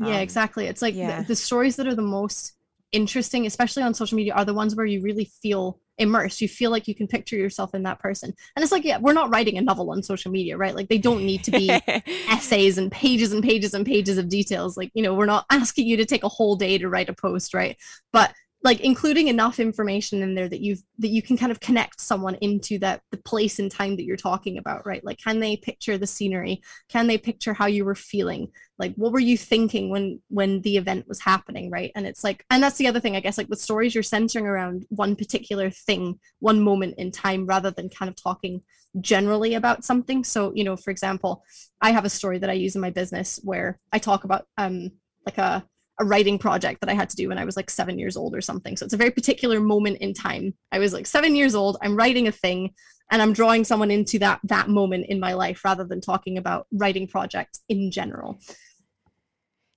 Yeah, 0.00 0.16
um, 0.16 0.20
exactly. 0.20 0.66
It's 0.66 0.82
like 0.82 0.94
yeah. 0.94 1.20
the, 1.20 1.28
the 1.28 1.36
stories 1.36 1.76
that 1.76 1.86
are 1.86 1.94
the 1.94 2.02
most 2.02 2.54
interesting, 2.90 3.46
especially 3.46 3.82
on 3.82 3.94
social 3.94 4.16
media, 4.16 4.34
are 4.34 4.44
the 4.44 4.54
ones 4.54 4.74
where 4.74 4.86
you 4.86 5.00
really 5.00 5.24
feel 5.24 5.78
immersed. 5.98 6.40
You 6.40 6.48
feel 6.48 6.70
like 6.70 6.88
you 6.88 6.94
can 6.94 7.06
picture 7.06 7.36
yourself 7.36 7.74
in 7.74 7.82
that 7.84 7.98
person. 7.98 8.34
And 8.56 8.62
it's 8.62 8.72
like, 8.72 8.84
yeah, 8.84 8.98
we're 8.98 9.12
not 9.12 9.30
writing 9.30 9.58
a 9.58 9.62
novel 9.62 9.90
on 9.90 10.02
social 10.02 10.30
media, 10.30 10.56
right? 10.56 10.74
Like 10.74 10.88
they 10.88 10.98
don't 10.98 11.24
need 11.24 11.44
to 11.44 11.50
be 11.50 11.70
essays 12.28 12.78
and 12.78 12.90
pages 12.90 13.32
and 13.32 13.42
pages 13.42 13.74
and 13.74 13.86
pages 13.86 14.18
of 14.18 14.28
details. 14.28 14.76
Like, 14.76 14.90
you 14.94 15.02
know, 15.02 15.14
we're 15.14 15.26
not 15.26 15.46
asking 15.50 15.86
you 15.86 15.96
to 15.98 16.04
take 16.04 16.24
a 16.24 16.28
whole 16.28 16.56
day 16.56 16.78
to 16.78 16.88
write 16.88 17.08
a 17.08 17.14
post, 17.14 17.54
right? 17.54 17.76
But 18.12 18.32
like 18.64 18.80
including 18.80 19.28
enough 19.28 19.58
information 19.58 20.22
in 20.22 20.34
there 20.34 20.48
that 20.48 20.60
you've 20.60 20.82
that 20.98 21.08
you 21.08 21.22
can 21.22 21.36
kind 21.36 21.50
of 21.50 21.60
connect 21.60 22.00
someone 22.00 22.36
into 22.36 22.78
that 22.78 23.00
the 23.10 23.16
place 23.18 23.58
and 23.58 23.70
time 23.70 23.96
that 23.96 24.04
you're 24.04 24.16
talking 24.16 24.58
about 24.58 24.86
right? 24.86 25.04
Like 25.04 25.18
can 25.18 25.40
they 25.40 25.56
picture 25.56 25.98
the 25.98 26.06
scenery? 26.06 26.62
Can 26.88 27.06
they 27.06 27.18
picture 27.18 27.54
how 27.54 27.66
you 27.66 27.84
were 27.84 27.94
feeling? 27.94 28.48
Like 28.78 28.94
what 28.94 29.12
were 29.12 29.20
you 29.20 29.36
thinking 29.36 29.90
when 29.90 30.20
when 30.28 30.60
the 30.62 30.76
event 30.76 31.08
was 31.08 31.20
happening 31.20 31.70
right? 31.70 31.90
And 31.94 32.06
it's 32.06 32.22
like 32.22 32.44
and 32.50 32.62
that's 32.62 32.78
the 32.78 32.86
other 32.86 33.00
thing 33.00 33.16
i 33.16 33.20
guess 33.20 33.38
like 33.38 33.48
with 33.48 33.60
stories 33.60 33.94
you're 33.94 34.02
centering 34.02 34.46
around 34.46 34.86
one 34.90 35.16
particular 35.16 35.70
thing 35.70 36.18
one 36.38 36.60
moment 36.60 36.94
in 36.98 37.10
time 37.10 37.46
rather 37.46 37.70
than 37.70 37.88
kind 37.88 38.08
of 38.08 38.16
talking 38.20 38.62
generally 39.00 39.54
about 39.54 39.84
something. 39.84 40.22
So 40.22 40.52
you 40.54 40.64
know 40.64 40.76
for 40.76 40.90
example 40.90 41.44
i 41.80 41.90
have 41.90 42.04
a 42.04 42.10
story 42.10 42.38
that 42.38 42.50
i 42.50 42.52
use 42.52 42.74
in 42.74 42.80
my 42.80 42.90
business 42.90 43.40
where 43.42 43.80
i 43.92 43.98
talk 43.98 44.24
about 44.24 44.46
um 44.58 44.90
like 45.26 45.38
a 45.38 45.64
a 46.02 46.04
writing 46.04 46.38
project 46.38 46.80
that 46.80 46.90
I 46.90 46.94
had 46.94 47.08
to 47.10 47.16
do 47.16 47.28
when 47.28 47.38
I 47.38 47.44
was 47.44 47.56
like 47.56 47.70
seven 47.70 47.98
years 47.98 48.16
old 48.16 48.34
or 48.34 48.40
something. 48.40 48.76
So 48.76 48.84
it's 48.84 48.94
a 48.94 48.98
very 48.98 49.10
particular 49.10 49.60
moment 49.60 49.98
in 49.98 50.12
time. 50.12 50.54
I 50.72 50.78
was 50.78 50.92
like 50.92 51.06
seven 51.06 51.34
years 51.34 51.54
old. 51.54 51.76
I'm 51.80 51.96
writing 51.96 52.28
a 52.28 52.32
thing, 52.32 52.74
and 53.10 53.22
I'm 53.22 53.32
drawing 53.32 53.64
someone 53.64 53.90
into 53.90 54.18
that 54.18 54.40
that 54.44 54.68
moment 54.68 55.06
in 55.06 55.20
my 55.20 55.32
life 55.32 55.64
rather 55.64 55.84
than 55.84 56.00
talking 56.00 56.36
about 56.38 56.66
writing 56.72 57.06
projects 57.06 57.60
in 57.68 57.90
general. 57.90 58.38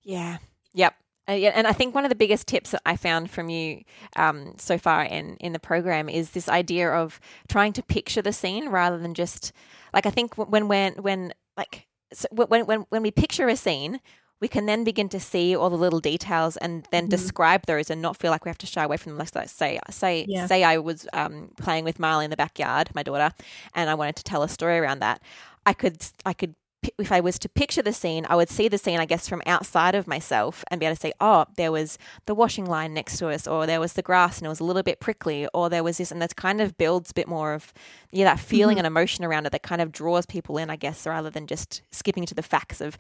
Yeah. 0.03 0.37
Yep. 0.73 0.95
Uh, 1.27 1.31
and 1.31 1.65
I 1.65 1.73
think 1.73 1.95
one 1.95 2.05
of 2.05 2.09
the 2.09 2.15
biggest 2.15 2.47
tips 2.47 2.71
that 2.71 2.81
I 2.85 2.95
found 2.97 3.31
from 3.31 3.49
you 3.49 3.81
um, 4.15 4.53
so 4.57 4.77
far 4.77 5.03
in, 5.03 5.37
in 5.37 5.53
the 5.53 5.59
program 5.59 6.07
is 6.07 6.31
this 6.31 6.47
idea 6.47 6.91
of 6.91 7.19
trying 7.47 7.73
to 7.73 7.83
picture 7.83 8.21
the 8.21 8.33
scene 8.33 8.69
rather 8.69 8.99
than 8.99 9.15
just 9.15 9.51
like 9.91 10.05
I 10.05 10.11
think 10.11 10.37
when 10.37 10.67
when 10.67 10.93
when 10.93 11.33
like 11.57 11.87
so 12.13 12.27
when 12.31 12.65
when 12.65 12.81
when 12.89 13.01
we 13.01 13.11
picture 13.11 13.47
a 13.47 13.55
scene, 13.55 13.99
we 14.41 14.47
can 14.47 14.65
then 14.65 14.83
begin 14.83 15.09
to 15.09 15.19
see 15.19 15.55
all 15.55 15.69
the 15.69 15.77
little 15.77 15.99
details 15.99 16.57
and 16.57 16.87
then 16.91 17.05
mm-hmm. 17.05 17.11
describe 17.11 17.65
those 17.65 17.89
and 17.89 18.01
not 18.01 18.17
feel 18.17 18.31
like 18.31 18.45
we 18.45 18.49
have 18.49 18.57
to 18.59 18.65
shy 18.65 18.83
away 18.83 18.97
from 18.97 19.11
them. 19.11 19.17
Like 19.17 19.49
say, 19.49 19.79
say, 19.89 20.25
yeah. 20.27 20.45
say, 20.45 20.63
I 20.63 20.77
was 20.77 21.07
um, 21.13 21.51
playing 21.57 21.83
with 21.85 21.99
Marley 21.99 22.25
in 22.25 22.31
the 22.31 22.37
backyard, 22.37 22.89
my 22.93 23.03
daughter, 23.03 23.31
and 23.73 23.89
I 23.89 23.95
wanted 23.95 24.17
to 24.17 24.23
tell 24.23 24.43
a 24.43 24.49
story 24.49 24.77
around 24.77 24.99
that. 24.99 25.21
I 25.65 25.73
could, 25.73 25.97
I 26.25 26.33
could 26.33 26.55
if 26.97 27.11
I 27.11 27.19
was 27.19 27.39
to 27.39 27.49
picture 27.49 27.81
the 27.81 27.93
scene, 27.93 28.25
I 28.29 28.35
would 28.35 28.49
see 28.49 28.67
the 28.67 28.77
scene, 28.77 28.99
I 28.99 29.05
guess, 29.05 29.27
from 29.27 29.41
outside 29.45 29.95
of 29.95 30.07
myself 30.07 30.63
and 30.69 30.79
be 30.79 30.85
able 30.85 30.95
to 30.95 31.01
say, 31.01 31.13
oh, 31.19 31.45
there 31.57 31.71
was 31.71 31.97
the 32.25 32.35
washing 32.35 32.65
line 32.65 32.93
next 32.93 33.17
to 33.17 33.29
us, 33.29 33.47
or 33.47 33.65
there 33.65 33.79
was 33.79 33.93
the 33.93 34.01
grass 34.01 34.37
and 34.37 34.45
it 34.45 34.49
was 34.49 34.59
a 34.59 34.63
little 34.63 34.83
bit 34.83 34.99
prickly, 34.99 35.47
or 35.53 35.69
there 35.69 35.83
was 35.83 35.97
this, 35.97 36.11
and 36.11 36.21
that 36.21 36.35
kind 36.35 36.61
of 36.61 36.77
builds 36.77 37.11
a 37.11 37.13
bit 37.13 37.27
more 37.27 37.53
of 37.53 37.73
yeah 38.11 38.25
that 38.25 38.39
feeling 38.39 38.75
mm-hmm. 38.75 38.85
and 38.85 38.87
emotion 38.87 39.25
around 39.25 39.45
it 39.45 39.51
that 39.51 39.63
kind 39.63 39.81
of 39.81 39.91
draws 39.91 40.25
people 40.25 40.57
in, 40.57 40.69
I 40.69 40.75
guess, 40.75 41.05
rather 41.05 41.29
than 41.29 41.47
just 41.47 41.81
skipping 41.91 42.25
to 42.25 42.35
the 42.35 42.43
facts 42.43 42.81
of 42.81 42.97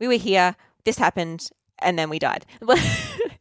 we 0.00 0.08
were 0.08 0.14
here, 0.14 0.56
this 0.84 0.98
happened, 0.98 1.48
and 1.80 1.98
then 1.98 2.08
we 2.08 2.18
died. 2.18 2.46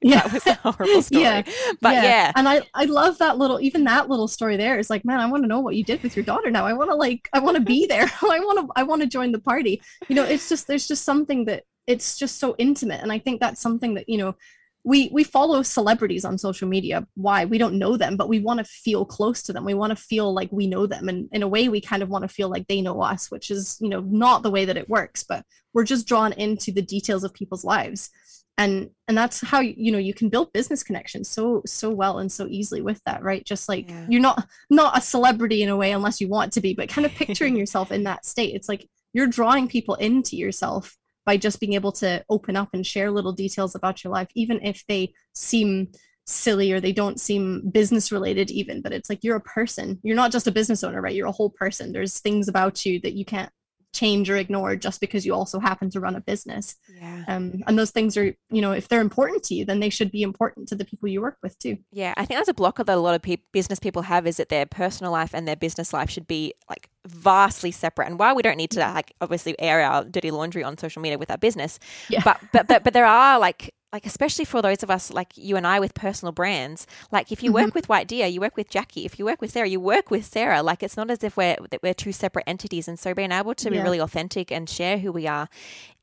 yeah. 0.02 0.22
that 0.22 0.34
was 0.34 0.48
a 0.48 0.54
horrible 0.56 1.02
story. 1.02 1.24
Yeah. 1.24 1.44
But 1.82 1.94
yeah. 1.94 2.04
yeah. 2.04 2.32
And 2.36 2.48
I, 2.48 2.62
I 2.74 2.86
love 2.86 3.18
that 3.20 3.38
little, 3.38 3.60
even 3.62 3.84
that 3.86 4.10
little 4.10 4.28
story 4.28 4.58
there 4.58 4.78
is 4.78 4.90
like, 4.90 5.06
man, 5.06 5.20
I 5.20 5.28
want 5.28 5.44
to 5.44 5.48
know 5.48 5.60
what 5.60 5.76
you 5.76 5.84
did 5.84 6.04
with 6.04 6.16
your 6.16 6.26
daughter 6.26 6.52
now. 6.52 6.66
I 6.66 6.74
want 6.74 6.90
to 6.90 6.96
like, 6.96 7.30
I 7.34 7.40
want 7.40 7.58
to 7.58 7.64
be 7.64 7.86
there. 7.86 8.04
I 8.22 8.40
want 8.40 8.60
to, 8.60 8.74
I 8.76 8.84
want 8.84 9.02
to 9.02 9.08
join 9.08 9.32
the 9.32 9.40
party. 9.40 9.82
You 10.08 10.16
know, 10.16 10.24
it's 10.24 10.50
just, 10.50 10.68
there's 10.68 10.88
just 10.88 11.04
something 11.04 11.46
that 11.46 11.64
it's 11.88 12.18
just 12.18 12.40
so 12.40 12.56
intimate. 12.58 13.02
And 13.02 13.12
I 13.12 13.20
think 13.20 13.40
that's 13.40 13.62
something 13.62 13.96
that, 13.96 14.10
you 14.10 14.18
know, 14.18 14.36
we 14.84 15.10
we 15.14 15.24
follow 15.24 15.62
celebrities 15.62 16.26
on 16.26 16.38
social 16.38 16.68
media. 16.68 17.08
Why? 17.16 17.46
We 17.46 17.58
don't 17.58 17.80
know 17.80 17.98
them 17.98 18.18
but 18.18 18.30
we 18.30 18.40
want 18.40 18.60
to 18.60 18.66
feel 18.66 19.06
close 19.06 19.42
to 19.44 19.54
them. 19.54 19.66
We 19.66 19.74
want 19.74 19.92
to 19.92 20.04
feel 20.04 20.34
like 20.34 20.52
we 20.52 20.68
know 20.68 20.86
them. 20.86 21.10
And 21.10 21.30
in 21.32 21.44
a 21.44 21.48
way 21.48 21.70
we 21.70 21.82
kind 21.82 22.04
of 22.04 22.10
want 22.10 22.24
to 22.24 22.28
feel 22.28 22.50
like 22.50 22.68
they 22.68 22.82
know 22.82 23.02
us 23.02 23.32
which 23.32 23.50
is 23.50 23.78
you 23.80 23.90
know 23.90 24.02
not 24.02 24.44
the 24.44 24.52
way 24.52 24.66
that 24.66 24.78
it 24.78 24.90
works 24.90 25.24
but 25.24 25.46
we're 25.74 25.86
just 25.86 26.08
drawn 26.08 26.34
into 26.34 26.72
the 26.72 26.82
details 26.82 27.24
of 27.24 27.34
people's 27.34 27.64
lives. 27.64 28.10
And 28.58 28.92
and 29.08 29.18
that's 29.18 29.42
how 29.42 29.62
you 29.62 29.92
know 29.92 29.98
you 29.98 30.14
can 30.14 30.30
build 30.30 30.54
business 30.54 30.84
connections 30.84 31.28
so 31.28 31.64
so 31.66 31.90
well 31.90 32.20
and 32.20 32.32
so 32.32 32.46
easily 32.48 32.82
with 32.82 33.02
that 33.06 33.24
right? 33.24 33.44
Just 33.44 33.68
like 33.70 33.90
yeah. 33.90 34.06
you're 34.10 34.22
not 34.22 34.48
not 34.70 34.98
a 34.98 35.02
celebrity 35.02 35.64
in 35.64 35.70
a 35.70 35.78
way 35.78 35.92
unless 35.92 36.22
you 36.22 36.28
want 36.28 36.54
to 36.54 36.62
be 36.62 36.74
but 36.74 36.90
kind 36.90 37.06
of 37.06 37.14
picturing 37.14 37.56
yourself 37.62 37.92
in 37.92 38.04
that 38.04 38.26
state. 38.26 38.54
It's 38.54 38.70
like 38.70 38.88
you're 39.14 39.28
drawing 39.28 39.68
people 39.68 39.96
into 39.96 40.36
yourself 40.36 40.96
by 41.26 41.38
just 41.38 41.60
being 41.60 41.74
able 41.74 41.92
to 41.92 42.24
open 42.30 42.56
up 42.56 42.70
and 42.74 42.86
share 42.86 43.12
little 43.12 43.32
details 43.32 43.76
about 43.76 44.04
your 44.04 44.12
life 44.12 44.28
even 44.36 44.60
if 44.64 44.84
they 44.88 45.14
seem 45.34 45.90
silly 46.26 46.72
or 46.72 46.80
they 46.80 46.94
don't 46.94 47.20
seem 47.20 47.70
business 47.70 48.12
related 48.12 48.50
even 48.50 48.82
but 48.82 48.94
it's 48.94 49.10
like 49.10 49.20
you're 49.24 49.36
a 49.36 49.42
person 49.42 50.00
you're 50.04 50.16
not 50.16 50.32
just 50.32 50.48
a 50.48 50.52
business 50.52 50.84
owner 50.84 51.02
right 51.02 51.16
you're 51.16 51.28
a 51.28 51.32
whole 51.32 51.50
person 51.50 51.92
there's 51.92 52.20
things 52.20 52.48
about 52.48 52.86
you 52.86 53.00
that 53.02 53.14
you 53.14 53.26
can't 53.26 53.52
change 53.94 54.30
or 54.30 54.38
ignore 54.38 54.76
just 54.76 55.00
because 55.00 55.26
you 55.26 55.34
also 55.34 55.60
happen 55.60 55.90
to 55.92 56.00
run 56.00 56.16
a 56.16 56.22
business. 56.22 56.76
Yeah. 57.00 57.24
Um, 57.28 57.64
and 57.68 57.78
those 57.78 57.92
things 57.92 58.18
are, 58.18 58.36
you 58.50 58.62
know, 58.62 58.72
if 58.72 58.88
they're 58.88 59.02
important 59.02 59.44
to 59.44 59.56
you, 59.56 59.66
then 59.66 59.80
they 59.80 59.90
should 59.90 60.12
be 60.12 60.24
important 60.24 60.68
to 60.70 60.76
the 60.76 60.84
people 60.84 61.08
you 61.08 61.22
work 61.22 61.38
with 61.42 61.58
too. 61.60 61.78
Yeah, 61.92 62.14
I 62.18 62.26
think 62.26 62.40
that's 62.40 62.50
a 62.50 62.54
blocker 62.54 62.84
that 62.84 62.98
a 62.98 63.02
lot 63.02 63.16
of 63.16 63.22
pe- 63.22 63.38
business 63.52 63.80
people 63.80 64.04
have 64.04 64.26
is 64.28 64.38
that 64.38 64.50
their 64.50 64.66
personal 64.66 65.12
life 65.12 65.34
and 65.34 65.48
their 65.48 65.56
business 65.56 65.94
life 65.94 66.10
should 66.10 66.28
be 66.28 66.56
like 66.70 66.90
vastly 67.06 67.72
separate. 67.72 68.08
And 68.08 68.20
while 68.20 68.36
we 68.36 68.42
don't 68.42 68.58
need 68.58 68.72
to 68.72 68.80
like 68.80 69.14
obviously 69.22 69.60
air 69.60 69.82
our 69.82 70.04
dirty 70.04 70.32
laundry 70.32 70.64
on 70.64 70.78
social 70.78 71.02
media 71.02 71.18
with 71.18 71.32
our 71.32 71.38
business, 71.38 71.80
yeah. 72.10 72.22
but 72.24 72.40
but 72.52 72.68
but 72.68 72.84
but 72.84 72.94
there 72.94 73.06
are 73.06 73.40
like 73.40 73.74
like 73.92 74.06
especially 74.08 74.44
for 74.44 74.62
those 74.62 74.82
of 74.82 74.90
us 74.90 75.14
like 75.14 75.38
you 75.38 75.56
and 75.56 75.68
I 75.68 75.80
with 75.80 75.94
personal 75.94 76.32
brands, 76.32 76.88
like 77.12 77.32
if 77.32 77.44
you 77.44 77.52
mm-hmm. 77.52 77.66
work 77.66 77.76
with 77.76 77.88
White 77.88 78.08
Deer, 78.08 78.26
you 78.26 78.42
work 78.42 78.58
with 78.58 78.70
Jackie. 78.70 79.06
If 79.06 79.20
you 79.20 79.26
work 79.26 79.40
with 79.40 79.52
Sarah, 79.52 79.68
you 79.68 79.80
work 79.80 80.10
with 80.10 80.26
Sarah. 80.26 80.64
Like 80.64 80.82
it's 80.82 80.98
not 80.98 81.12
as 81.12 81.24
if 81.24 81.38
we're 81.38 81.58
that 81.70 81.84
we're 81.84 81.94
two 81.94 82.12
separate 82.12 82.46
entities. 82.48 82.88
And 82.88 82.98
so 82.98 83.14
being 83.14 83.32
able 83.32 83.54
to 83.54 83.66
yeah. 83.66 83.78
be 83.78 83.84
really 83.84 84.00
authentic 84.00 84.52
and 84.52 84.68
share 84.68 84.98
who 84.98 85.12
we 85.12 85.28
are 85.28 85.48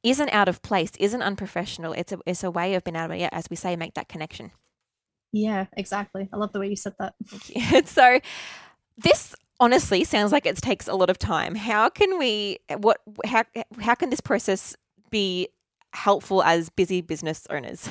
isn't 0.03 0.31
out 0.31 0.49
of 0.49 0.63
place, 0.63 0.93
isn't 0.99 1.23
unprofessional. 1.23 1.93
It's 1.93 2.13
a 2.13 2.19
it's 2.27 2.45
a 2.45 2.51
way 2.51 2.75
of 2.75 2.85
being 2.85 2.97
able 2.97 3.09
to, 3.09 3.19
yeah, 3.19 3.31
as 3.33 3.49
we 3.51 3.57
say, 3.57 3.75
make 3.75 3.95
that 3.95 4.09
connection. 4.09 4.53
Yeah, 5.33 5.67
exactly. 5.77 6.29
I 6.33 6.37
love 6.37 6.53
the 6.53 6.61
way 6.61 6.69
you 6.69 6.77
said 6.77 6.95
that. 6.99 7.15
Thank 7.27 7.73
you. 7.73 7.83
so 7.87 8.21
this 8.99 9.35
honestly 9.61 10.03
sounds 10.03 10.33
like 10.33 10.47
it 10.47 10.57
takes 10.57 10.89
a 10.89 10.95
lot 10.95 11.11
of 11.11 11.19
time. 11.19 11.55
How 11.55 11.89
can 11.89 12.19
we 12.19 12.59
what 12.79 12.99
how 13.25 13.45
how 13.81 13.95
can 13.95 14.11
this 14.11 14.21
process 14.21 14.75
be 15.11 15.49
helpful 15.93 16.43
as 16.43 16.71
busy 16.71 17.03
business 17.03 17.47
owners? 17.51 17.89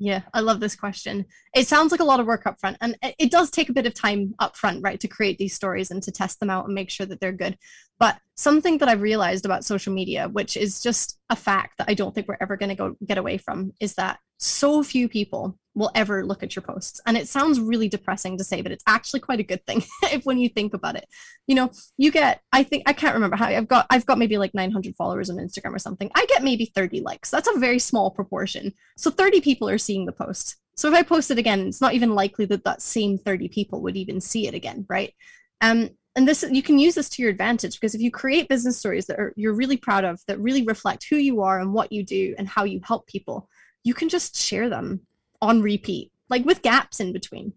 Yeah, 0.00 0.22
I 0.32 0.40
love 0.40 0.60
this 0.60 0.76
question. 0.76 1.26
It 1.56 1.66
sounds 1.66 1.90
like 1.90 2.00
a 2.00 2.04
lot 2.04 2.20
of 2.20 2.26
work 2.26 2.46
up 2.46 2.60
front, 2.60 2.76
and 2.80 2.96
it 3.18 3.32
does 3.32 3.50
take 3.50 3.68
a 3.68 3.72
bit 3.72 3.86
of 3.86 3.94
time 3.94 4.32
up 4.38 4.56
front, 4.56 4.80
right, 4.80 5.00
to 5.00 5.08
create 5.08 5.38
these 5.38 5.56
stories 5.56 5.90
and 5.90 6.00
to 6.04 6.12
test 6.12 6.38
them 6.38 6.50
out 6.50 6.66
and 6.66 6.74
make 6.74 6.88
sure 6.88 7.06
that 7.06 7.18
they're 7.18 7.32
good. 7.32 7.58
But 7.98 8.16
something 8.36 8.78
that 8.78 8.88
I've 8.88 9.02
realized 9.02 9.44
about 9.44 9.64
social 9.64 9.92
media, 9.92 10.28
which 10.28 10.56
is 10.56 10.80
just 10.80 11.18
a 11.30 11.36
fact 11.36 11.78
that 11.78 11.88
I 11.90 11.94
don't 11.94 12.14
think 12.14 12.28
we're 12.28 12.38
ever 12.40 12.56
going 12.56 12.68
to 12.68 12.76
go 12.76 12.96
get 13.04 13.18
away 13.18 13.38
from, 13.38 13.72
is 13.80 13.94
that 13.94 14.20
so 14.38 14.84
few 14.84 15.08
people 15.08 15.58
will 15.78 15.90
ever 15.94 16.24
look 16.24 16.42
at 16.42 16.54
your 16.54 16.62
posts. 16.62 17.00
And 17.06 17.16
it 17.16 17.28
sounds 17.28 17.60
really 17.60 17.88
depressing 17.88 18.36
to 18.36 18.44
say, 18.44 18.60
but 18.60 18.72
it's 18.72 18.84
actually 18.86 19.20
quite 19.20 19.40
a 19.40 19.44
good 19.44 19.64
thing 19.66 19.84
if 20.04 20.24
when 20.24 20.38
you 20.38 20.48
think 20.48 20.74
about 20.74 20.96
it. 20.96 21.06
You 21.46 21.54
know, 21.54 21.70
you 21.96 22.10
get 22.10 22.42
I 22.52 22.62
think 22.62 22.82
I 22.86 22.92
can't 22.92 23.14
remember 23.14 23.36
how 23.36 23.46
I've 23.46 23.68
got 23.68 23.86
I've 23.90 24.06
got 24.06 24.18
maybe 24.18 24.38
like 24.38 24.54
900 24.54 24.96
followers 24.96 25.30
on 25.30 25.36
Instagram 25.36 25.74
or 25.74 25.78
something. 25.78 26.10
I 26.14 26.26
get 26.26 26.42
maybe 26.42 26.66
30 26.66 27.00
likes. 27.00 27.30
That's 27.30 27.48
a 27.48 27.58
very 27.58 27.78
small 27.78 28.10
proportion. 28.10 28.74
So 28.96 29.10
30 29.10 29.40
people 29.40 29.68
are 29.68 29.78
seeing 29.78 30.06
the 30.06 30.12
post. 30.12 30.56
So 30.76 30.88
if 30.88 30.94
I 30.94 31.02
post 31.02 31.30
it 31.30 31.38
again, 31.38 31.66
it's 31.66 31.80
not 31.80 31.94
even 31.94 32.14
likely 32.14 32.44
that 32.46 32.64
that 32.64 32.82
same 32.82 33.18
30 33.18 33.48
people 33.48 33.82
would 33.82 33.96
even 33.96 34.20
see 34.20 34.46
it 34.46 34.54
again, 34.54 34.84
right? 34.88 35.14
Um 35.60 35.90
and 36.16 36.26
this 36.26 36.44
you 36.50 36.62
can 36.62 36.78
use 36.78 36.96
this 36.96 37.08
to 37.10 37.22
your 37.22 37.30
advantage 37.30 37.74
because 37.74 37.94
if 37.94 38.00
you 38.00 38.10
create 38.10 38.48
business 38.48 38.76
stories 38.76 39.06
that 39.06 39.20
are 39.20 39.32
you're 39.36 39.54
really 39.54 39.76
proud 39.76 40.04
of 40.04 40.20
that 40.26 40.40
really 40.40 40.64
reflect 40.64 41.06
who 41.08 41.16
you 41.16 41.42
are 41.42 41.60
and 41.60 41.72
what 41.72 41.92
you 41.92 42.02
do 42.02 42.34
and 42.38 42.48
how 42.48 42.64
you 42.64 42.80
help 42.82 43.06
people 43.06 43.48
you 43.84 43.94
can 43.94 44.08
just 44.08 44.36
share 44.36 44.68
them 44.68 45.00
on 45.40 45.62
repeat, 45.62 46.12
like 46.28 46.44
with 46.44 46.62
gaps 46.62 47.00
in 47.00 47.12
between. 47.12 47.52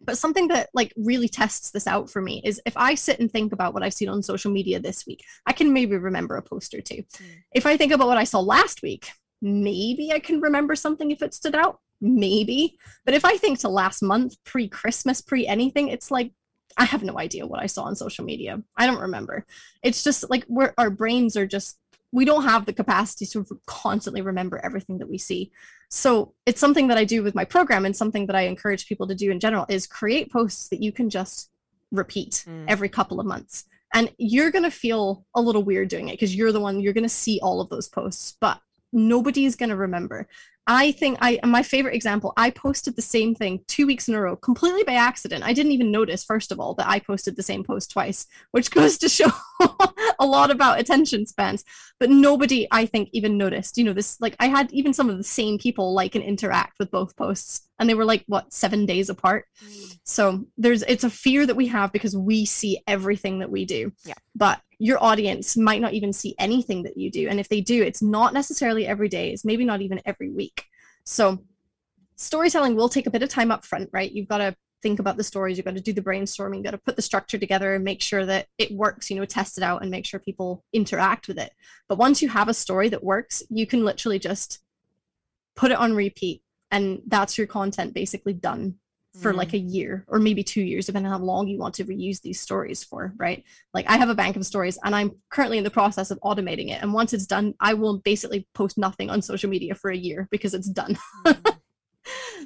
But 0.00 0.18
something 0.18 0.48
that 0.48 0.68
like 0.74 0.92
really 0.96 1.28
tests 1.28 1.70
this 1.70 1.86
out 1.86 2.10
for 2.10 2.20
me 2.20 2.42
is 2.44 2.60
if 2.66 2.76
I 2.76 2.94
sit 2.94 3.20
and 3.20 3.30
think 3.30 3.52
about 3.52 3.72
what 3.72 3.82
I've 3.82 3.94
seen 3.94 4.08
on 4.08 4.22
social 4.22 4.50
media 4.50 4.78
this 4.78 5.06
week, 5.06 5.24
I 5.46 5.52
can 5.52 5.72
maybe 5.72 5.96
remember 5.96 6.36
a 6.36 6.42
post 6.42 6.74
or 6.74 6.80
two. 6.80 7.04
Mm. 7.16 7.42
If 7.54 7.64
I 7.66 7.76
think 7.76 7.92
about 7.92 8.08
what 8.08 8.18
I 8.18 8.24
saw 8.24 8.40
last 8.40 8.82
week, 8.82 9.08
maybe 9.40 10.12
I 10.12 10.18
can 10.18 10.40
remember 10.40 10.74
something 10.74 11.10
if 11.10 11.22
it 11.22 11.34
stood 11.34 11.54
out, 11.54 11.78
maybe. 12.00 12.76
But 13.04 13.14
if 13.14 13.24
I 13.24 13.36
think 13.36 13.60
to 13.60 13.68
last 13.68 14.02
month, 14.02 14.36
pre 14.44 14.68
Christmas, 14.68 15.20
pre 15.20 15.46
anything, 15.46 15.88
it's 15.88 16.10
like 16.10 16.32
I 16.76 16.84
have 16.84 17.02
no 17.02 17.18
idea 17.18 17.46
what 17.46 17.62
I 17.62 17.66
saw 17.66 17.84
on 17.84 17.96
social 17.96 18.24
media. 18.24 18.62
I 18.76 18.86
don't 18.86 19.00
remember. 19.00 19.46
It's 19.82 20.02
just 20.02 20.28
like 20.28 20.44
we're 20.48 20.74
our 20.76 20.90
brains 20.90 21.36
are 21.36 21.46
just 21.46 21.78
we 22.14 22.24
don't 22.24 22.44
have 22.44 22.64
the 22.64 22.72
capacity 22.72 23.26
to 23.26 23.44
constantly 23.66 24.22
remember 24.22 24.60
everything 24.62 24.98
that 24.98 25.10
we 25.10 25.18
see. 25.18 25.50
So 25.90 26.32
it's 26.46 26.60
something 26.60 26.86
that 26.86 26.96
I 26.96 27.04
do 27.04 27.24
with 27.24 27.34
my 27.34 27.44
program 27.44 27.84
and 27.84 27.96
something 27.96 28.26
that 28.26 28.36
I 28.36 28.42
encourage 28.42 28.86
people 28.86 29.08
to 29.08 29.16
do 29.16 29.32
in 29.32 29.40
general 29.40 29.66
is 29.68 29.88
create 29.88 30.30
posts 30.30 30.68
that 30.68 30.80
you 30.80 30.92
can 30.92 31.10
just 31.10 31.50
repeat 31.90 32.44
mm. 32.46 32.66
every 32.68 32.88
couple 32.88 33.18
of 33.18 33.26
months. 33.26 33.64
And 33.92 34.12
you're 34.16 34.52
going 34.52 34.62
to 34.62 34.70
feel 34.70 35.26
a 35.34 35.42
little 35.42 35.64
weird 35.64 35.88
doing 35.88 36.08
it 36.08 36.12
because 36.12 36.36
you're 36.36 36.52
the 36.52 36.60
one 36.60 36.78
you're 36.78 36.92
going 36.92 37.02
to 37.02 37.08
see 37.08 37.40
all 37.42 37.60
of 37.60 37.68
those 37.68 37.88
posts, 37.88 38.36
but 38.40 38.60
nobody 38.92 39.44
is 39.44 39.56
going 39.56 39.70
to 39.70 39.76
remember. 39.76 40.28
I 40.66 40.92
think 40.92 41.18
I 41.20 41.38
my 41.44 41.62
favorite 41.62 41.94
example, 41.94 42.32
I 42.36 42.50
posted 42.50 42.96
the 42.96 43.02
same 43.02 43.34
thing 43.34 43.60
two 43.68 43.86
weeks 43.86 44.08
in 44.08 44.14
a 44.14 44.20
row, 44.20 44.36
completely 44.36 44.82
by 44.82 44.94
accident. 44.94 45.44
I 45.44 45.52
didn't 45.52 45.72
even 45.72 45.90
notice, 45.90 46.24
first 46.24 46.50
of 46.50 46.58
all, 46.58 46.74
that 46.74 46.88
I 46.88 47.00
posted 47.00 47.36
the 47.36 47.42
same 47.42 47.64
post 47.64 47.90
twice, 47.90 48.26
which 48.52 48.70
goes 48.70 48.96
to 48.98 49.08
show 49.10 49.30
a 50.18 50.24
lot 50.26 50.50
about 50.50 50.80
attention 50.80 51.26
spans. 51.26 51.64
But 52.00 52.10
nobody, 52.10 52.66
I 52.70 52.86
think, 52.86 53.10
even 53.12 53.36
noticed. 53.36 53.76
You 53.76 53.84
know, 53.84 53.92
this 53.92 54.18
like 54.20 54.36
I 54.40 54.46
had 54.46 54.72
even 54.72 54.94
some 54.94 55.10
of 55.10 55.18
the 55.18 55.24
same 55.24 55.58
people 55.58 55.92
like 55.92 56.14
and 56.14 56.24
interact 56.24 56.78
with 56.78 56.90
both 56.90 57.14
posts, 57.16 57.68
and 57.78 57.88
they 57.88 57.94
were 57.94 58.06
like 58.06 58.24
what 58.26 58.52
seven 58.52 58.86
days 58.86 59.10
apart. 59.10 59.44
Mm. 59.62 59.98
So 60.04 60.44
there's 60.56 60.82
it's 60.84 61.04
a 61.04 61.10
fear 61.10 61.44
that 61.44 61.56
we 61.56 61.66
have 61.66 61.92
because 61.92 62.16
we 62.16 62.46
see 62.46 62.82
everything 62.86 63.40
that 63.40 63.50
we 63.50 63.66
do. 63.66 63.92
Yeah. 64.06 64.14
But 64.34 64.60
your 64.84 65.02
audience 65.02 65.56
might 65.56 65.80
not 65.80 65.94
even 65.94 66.12
see 66.12 66.34
anything 66.38 66.82
that 66.82 66.98
you 66.98 67.10
do. 67.10 67.26
And 67.26 67.40
if 67.40 67.48
they 67.48 67.62
do, 67.62 67.82
it's 67.82 68.02
not 68.02 68.34
necessarily 68.34 68.86
every 68.86 69.08
day, 69.08 69.30
it's 69.30 69.42
maybe 69.42 69.64
not 69.64 69.80
even 69.80 69.98
every 70.04 70.28
week. 70.28 70.66
So 71.04 71.38
storytelling 72.16 72.76
will 72.76 72.90
take 72.90 73.06
a 73.06 73.10
bit 73.10 73.22
of 73.22 73.30
time 73.30 73.50
up 73.50 73.64
front, 73.64 73.88
right? 73.94 74.12
You've 74.12 74.28
got 74.28 74.38
to 74.38 74.54
think 74.82 74.98
about 74.98 75.16
the 75.16 75.24
stories, 75.24 75.56
you've 75.56 75.64
got 75.64 75.74
to 75.74 75.80
do 75.80 75.94
the 75.94 76.02
brainstorming, 76.02 76.56
you've 76.56 76.64
got 76.64 76.72
to 76.72 76.78
put 76.78 76.96
the 76.96 77.02
structure 77.02 77.38
together 77.38 77.74
and 77.74 77.82
make 77.82 78.02
sure 78.02 78.26
that 78.26 78.48
it 78.58 78.72
works, 78.72 79.08
you 79.08 79.16
know, 79.16 79.24
test 79.24 79.56
it 79.56 79.64
out 79.64 79.80
and 79.80 79.90
make 79.90 80.04
sure 80.04 80.20
people 80.20 80.62
interact 80.74 81.28
with 81.28 81.38
it. 81.38 81.54
But 81.88 81.96
once 81.96 82.20
you 82.20 82.28
have 82.28 82.48
a 82.48 82.54
story 82.54 82.90
that 82.90 83.02
works, 83.02 83.42
you 83.48 83.66
can 83.66 83.86
literally 83.86 84.18
just 84.18 84.60
put 85.56 85.70
it 85.70 85.78
on 85.78 85.94
repeat 85.94 86.42
and 86.70 87.00
that's 87.06 87.38
your 87.38 87.46
content 87.46 87.94
basically 87.94 88.34
done 88.34 88.74
for 89.20 89.32
mm. 89.32 89.36
like 89.36 89.52
a 89.52 89.58
year 89.58 90.04
or 90.08 90.18
maybe 90.18 90.42
two 90.42 90.62
years, 90.62 90.86
depending 90.86 91.10
on 91.10 91.20
how 91.20 91.24
long 91.24 91.46
you 91.46 91.58
want 91.58 91.74
to 91.74 91.84
reuse 91.84 92.20
these 92.20 92.40
stories 92.40 92.82
for, 92.82 93.12
right? 93.16 93.44
Like 93.72 93.88
I 93.88 93.96
have 93.96 94.08
a 94.08 94.14
bank 94.14 94.36
of 94.36 94.44
stories 94.44 94.78
and 94.82 94.94
I'm 94.94 95.12
currently 95.30 95.58
in 95.58 95.64
the 95.64 95.70
process 95.70 96.10
of 96.10 96.18
automating 96.20 96.70
it. 96.70 96.82
And 96.82 96.92
once 96.92 97.12
it's 97.12 97.26
done, 97.26 97.54
I 97.60 97.74
will 97.74 97.98
basically 97.98 98.48
post 98.54 98.76
nothing 98.76 99.10
on 99.10 99.22
social 99.22 99.48
media 99.48 99.74
for 99.74 99.90
a 99.90 99.96
year 99.96 100.28
because 100.30 100.54
it's 100.54 100.68
done. 100.68 100.98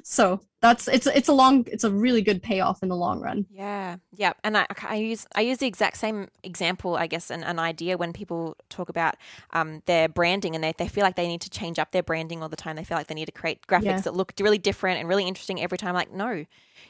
So 0.03 0.41
that's 0.61 0.87
it's 0.89 1.07
it's 1.07 1.29
a 1.29 1.33
long 1.33 1.65
it's 1.71 1.85
a 1.85 1.91
really 1.91 2.21
good 2.21 2.43
payoff 2.43 2.83
in 2.83 2.89
the 2.89 2.95
long 2.95 3.21
run. 3.21 3.45
Yeah. 3.51 3.97
Yeah 4.13 4.33
and 4.43 4.57
i, 4.57 4.65
I 4.83 4.95
use 4.95 5.25
i 5.35 5.41
use 5.41 5.57
the 5.59 5.67
exact 5.67 5.97
same 5.97 6.27
example 6.43 6.97
i 6.97 7.07
guess 7.07 7.31
an, 7.31 7.43
an 7.43 7.59
idea 7.59 7.97
when 7.97 8.11
people 8.11 8.57
talk 8.69 8.89
about 8.89 9.15
um, 9.51 9.81
their 9.85 10.09
branding 10.09 10.55
and 10.55 10.63
they, 10.63 10.73
they 10.77 10.87
feel 10.87 11.03
like 11.03 11.15
they 11.15 11.27
need 11.27 11.41
to 11.41 11.49
change 11.49 11.79
up 11.79 11.91
their 11.91 12.03
branding 12.03 12.41
all 12.41 12.49
the 12.49 12.55
time. 12.55 12.75
They 12.75 12.83
feel 12.83 12.97
like 12.97 13.07
they 13.07 13.15
need 13.15 13.25
to 13.25 13.31
create 13.31 13.65
graphics 13.67 13.83
yeah. 13.83 14.01
that 14.01 14.13
look 14.13 14.33
really 14.39 14.57
different 14.57 14.99
and 14.99 15.07
really 15.07 15.27
interesting 15.27 15.61
every 15.61 15.77
time. 15.77 15.93
Like 15.93 16.11
no 16.11 16.45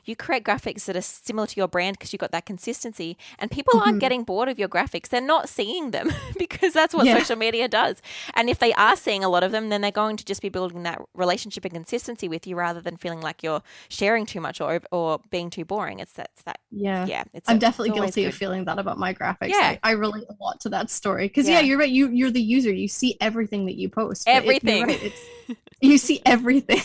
you 0.06 0.16
create 0.16 0.44
graphics 0.44 0.86
that 0.86 0.96
are 0.96 1.02
similar 1.02 1.48
to 1.48 1.56
your 1.58 1.68
brand 1.68 1.98
because 1.98 2.14
you've 2.14 2.20
got 2.20 2.32
that 2.32 2.46
consistency 2.46 3.18
and 3.38 3.52
people 3.52 3.74
mm-hmm. 3.74 3.88
aren't 3.88 4.00
getting 4.00 4.24
bored 4.24 4.50
of 4.50 4.60
your 4.60 4.70
graphics. 4.70 5.10
They're 5.10 5.22
not 5.22 5.50
seeing 5.50 5.92
them 5.92 6.12
because 6.38 6.74
that's 6.74 6.94
what 6.94 7.06
yeah. 7.06 7.18
social 7.20 7.36
media 7.36 7.68
does. 7.68 8.02
And 8.34 8.50
if 8.50 8.60
they 8.60 8.74
are 8.74 8.96
seeing 8.96 9.24
a 9.24 9.30
lot 9.30 9.44
of 9.44 9.52
them 9.52 9.70
then 9.70 9.82
they're 9.82 9.92
going 9.92 10.18
to 10.18 10.26
just 10.26 10.42
be 10.42 10.50
building 10.50 10.84
that 10.84 11.02
relationship 11.14 11.66
and 11.66 11.74
consistency 11.74 12.28
with 12.28 12.48
you 12.48 12.56
rather 12.56 12.82
than 12.82 12.98
feeling 13.00 13.22
like 13.22 13.44
you're 13.44 13.62
sharing 13.90 14.26
too 14.26 14.42
much 14.42 14.62
or 14.62 14.82
or 14.92 15.20
being 15.30 15.50
too 15.50 15.66
boring 15.66 16.00
it's 16.00 16.14
that, 16.14 16.30
it's 16.34 16.44
that 16.44 16.60
yeah 16.72 17.06
yeah 17.06 17.24
i'm 17.48 17.58
a, 17.58 17.60
definitely 17.60 17.92
guilty 17.92 18.24
good. 18.24 18.30
of 18.30 18.36
feeling 18.36 18.66
that 18.66 18.80
about 18.80 18.98
my 18.98 19.14
graphics 19.14 19.50
yeah 19.50 19.78
I, 19.84 19.92
I 19.92 19.92
relate 19.92 20.26
a 20.30 20.44
lot 20.44 20.60
to 20.62 20.70
that 20.70 20.90
story 20.90 21.28
because 21.28 21.48
yeah. 21.48 21.60
yeah. 21.60 21.66
you're 21.66 21.80
right 21.80 21.90
you 21.90 22.10
you're 22.10 22.32
the 22.32 22.42
user 22.42 22.72
you 22.72 22.88
see 22.88 23.18
everything 23.22 23.66
that 23.66 23.76
you 23.76 23.90
post 23.90 24.28
everything 24.28 24.84
it, 24.84 24.88
right. 24.88 25.04
it's 25.04 25.60
you 25.82 25.98
see 25.98 26.22
everything 26.26 26.82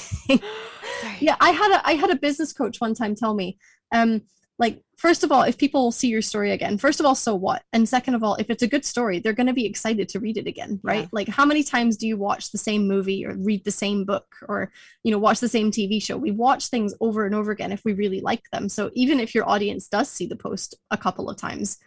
yeah 1.21 1.37
i 1.41 1.51
had 1.51 1.73
a 1.73 1.89
i 1.89 1.93
had 1.95 2.11
a 2.11 2.17
business 2.17 2.53
coach 2.53 2.81
one 2.81 2.95
time 2.95 3.15
tell 3.15 3.35
me 3.35 3.59
um 3.93 4.23
like 4.59 4.81
first 4.97 5.25
of 5.25 5.33
all 5.33 5.43
if 5.43 5.59
people 5.59 5.91
see 5.91 6.09
your 6.09 6.23
story 6.23 6.53
again 6.53 6.79
first 6.79 7.01
of 7.01 7.07
all 7.07 7.15
so 7.15 7.35
what? 7.35 7.63
And 7.73 7.89
second 7.89 8.15
of 8.15 8.23
all 8.23 8.37
if 8.37 8.51
it's 8.51 8.63
a 8.63 8.69
good 8.69 8.85
story 8.85 9.19
they're 9.19 9.33
going 9.33 9.49
to 9.49 9.53
be 9.53 9.67
excited 9.67 10.09
to 10.11 10.21
read 10.21 10.37
it 10.37 10.47
again 10.47 10.81
right? 10.83 11.03
Yeah. 11.03 11.09
like 11.13 11.29
how 11.29 11.45
many 11.45 11.63
times 11.63 11.97
do 11.97 12.07
you 12.07 12.17
watch 12.17 12.53
the 12.53 12.59
same 12.59 12.87
movie 12.87 13.27
or 13.27 13.35
read 13.35 13.65
the 13.65 13.71
same 13.71 14.05
book 14.05 14.27
or 14.49 14.71
you 15.03 15.11
know 15.11 15.19
watch 15.19 15.41
the 15.41 15.49
same 15.49 15.71
tv 15.71 16.03
show? 16.03 16.17
We 16.17 16.31
watch 16.31 16.69
things 16.69 16.95
over 17.01 17.27
and 17.27 17.35
over 17.35 17.51
again 17.51 17.73
if 17.73 17.85
we 17.85 17.93
really 17.93 18.21
like 18.21 18.49
them. 18.53 18.69
So 18.69 18.91
even 18.95 19.21
if 19.21 19.35
your 19.35 19.49
audience 19.49 19.89
does 19.89 20.09
see 20.09 20.27
the 20.27 20.37
post 20.37 20.75
a 20.91 20.97
couple 20.97 21.29
of 21.29 21.37
times 21.37 21.79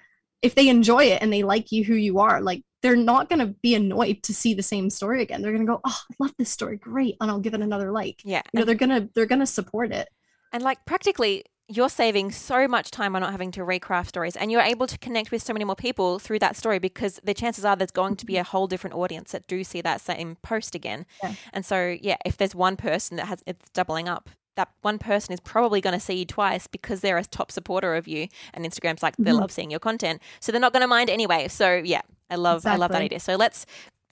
if 0.41 0.53
they 0.53 0.69
enjoy 0.69 1.05
it 1.05 1.21
and 1.21 1.33
they 1.33 1.43
like 1.43 1.71
you 1.71 1.83
who 1.83 1.95
you 1.95 2.19
are 2.19 2.41
like 2.41 2.63
they're 2.83 2.95
not 2.95 3.27
going 3.27 3.39
to 3.39 3.55
be 3.63 3.73
annoyed 3.73 4.21
to 4.21 4.33
see 4.35 4.53
the 4.53 4.61
same 4.61 4.89
story 4.91 5.23
again. 5.23 5.41
They're 5.41 5.51
going 5.51 5.65
to 5.65 5.71
go 5.71 5.81
oh 5.83 6.01
i 6.11 6.15
love 6.19 6.33
this 6.37 6.49
story. 6.49 6.77
Great. 6.77 7.15
And 7.21 7.31
i'll 7.31 7.39
give 7.39 7.53
it 7.53 7.61
another 7.61 7.91
like. 7.91 8.21
Yeah 8.23 8.41
you 8.53 8.59
know 8.59 8.65
they're 8.65 8.75
going 8.75 8.89
to 8.89 9.09
they're 9.15 9.25
going 9.25 9.39
to 9.39 9.47
support 9.47 9.91
it. 9.91 10.09
And 10.53 10.63
like 10.63 10.85
practically 10.85 11.43
you're 11.69 11.89
saving 11.89 12.31
so 12.31 12.67
much 12.67 12.91
time 12.91 13.13
by 13.13 13.19
not 13.19 13.31
having 13.31 13.51
to 13.51 13.61
recraft 13.61 14.07
stories 14.07 14.35
and 14.35 14.51
you're 14.51 14.61
able 14.61 14.87
to 14.87 14.97
connect 14.97 15.31
with 15.31 15.43
so 15.43 15.51
many 15.51 15.65
more 15.65 15.75
people 15.75 16.17
through 16.17 16.39
that 16.39 16.55
story 16.55 16.79
because 16.79 17.19
the 17.23 17.33
chances 17.33 17.65
are 17.65 17.75
there's 17.75 17.91
going 17.91 18.15
to 18.15 18.25
be 18.25 18.37
a 18.37 18.43
whole 18.43 18.67
different 18.67 18.95
audience 18.95 19.31
that 19.31 19.45
do 19.47 19.63
see 19.63 19.81
that 19.81 19.99
same 19.99 20.37
post 20.41 20.75
again 20.75 21.05
yeah. 21.21 21.33
and 21.53 21.65
so 21.65 21.97
yeah 22.01 22.15
if 22.25 22.37
there's 22.37 22.55
one 22.55 22.77
person 22.77 23.17
that 23.17 23.27
has 23.27 23.43
it's 23.45 23.69
doubling 23.71 24.07
up 24.07 24.29
that 24.55 24.69
one 24.81 24.97
person 24.97 25.33
is 25.33 25.39
probably 25.39 25.81
going 25.81 25.93
to 25.93 25.99
see 25.99 26.15
you 26.15 26.25
twice 26.25 26.67
because 26.67 27.01
they're 27.01 27.17
a 27.17 27.25
top 27.25 27.51
supporter 27.51 27.95
of 27.95 28.07
you 28.07 28.27
and 28.53 28.65
instagram's 28.65 29.03
like 29.03 29.15
they 29.17 29.31
mm-hmm. 29.31 29.39
love 29.39 29.51
seeing 29.51 29.69
your 29.69 29.79
content 29.79 30.21
so 30.39 30.51
they're 30.51 30.61
not 30.61 30.73
going 30.73 30.81
to 30.81 30.87
mind 30.87 31.09
anyway 31.09 31.47
so 31.49 31.81
yeah 31.83 32.01
i 32.29 32.35
love 32.35 32.59
exactly. 32.59 32.75
i 32.75 32.79
love 32.79 32.91
that 32.91 33.01
idea 33.01 33.19
so 33.19 33.35
let's 33.35 33.65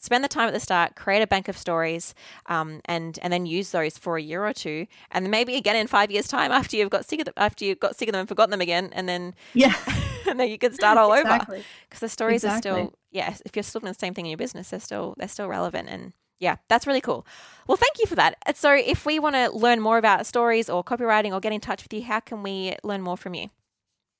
spend 0.06 0.24
the 0.24 0.28
time 0.30 0.48
at 0.48 0.54
the 0.54 0.60
start, 0.60 0.96
create 0.96 1.22
a 1.22 1.28
bank 1.28 1.48
of 1.48 1.58
stories, 1.58 2.14
um, 2.46 2.82
and 2.86 3.20
and 3.22 3.34
then 3.34 3.46
use 3.46 3.72
those 3.72 3.98
for 3.98 4.18
a 4.18 4.22
year 4.22 4.46
or 4.46 4.54
two, 4.54 4.88
and 5.12 5.26
then 5.26 5.32
maybe 5.32 5.56
again 5.56 5.76
in 5.76 5.88
five 5.88 6.12
years' 6.12 6.28
time 6.28 6.52
after 6.52 6.78
you've 6.78 6.90
got 6.90 7.06
sick 7.06 7.20
of 7.20 7.26
them, 7.26 7.34
after 7.38 7.66
you've 7.66 7.80
got 7.80 7.96
sick 7.96 8.08
of 8.08 8.14
them 8.14 8.22
and 8.22 8.30
forgotten 8.30 8.52
them 8.52 8.62
again, 8.62 8.90
and 8.94 9.10
then 9.10 9.34
yeah, 9.54 9.76
and 10.30 10.40
then 10.40 10.50
you 10.50 10.58
can 10.58 10.74
start 10.74 10.98
all 10.98 11.12
exactly. 11.14 11.58
over 11.58 11.66
because 11.90 12.00
the 12.00 12.10
stories 12.10 12.44
exactly. 12.44 12.72
are 12.72 12.74
still 12.76 12.94
yeah. 13.12 13.36
If 13.46 13.56
you're 13.56 13.64
still 13.64 13.82
doing 13.82 13.94
the 13.94 14.00
same 14.00 14.14
thing 14.14 14.26
in 14.26 14.32
your 14.32 14.38
business, 14.38 14.70
they're 14.70 14.80
still 14.80 15.16
they're 15.18 15.28
still 15.28 15.48
relevant 15.48 15.90
and. 15.90 16.14
Yeah, 16.38 16.58
that's 16.68 16.86
really 16.86 17.00
cool. 17.00 17.26
Well, 17.66 17.78
thank 17.78 17.98
you 17.98 18.08
for 18.08 18.16
that. 18.16 18.36
So, 18.58 18.76
if 18.76 19.06
we 19.06 19.20
want 19.20 19.36
to 19.36 19.50
learn 19.52 19.80
more 19.80 19.98
about 19.98 20.26
stories 20.26 20.70
or 20.70 20.84
copywriting 20.84 21.32
or 21.32 21.40
get 21.40 21.54
in 21.54 21.62
touch 21.62 21.82
with 21.82 21.94
you, 21.94 22.04
how 22.04 22.20
can 22.20 22.44
we 22.44 22.76
learn 22.84 23.02
more 23.02 23.16
from 23.16 23.36
you? 23.36 23.52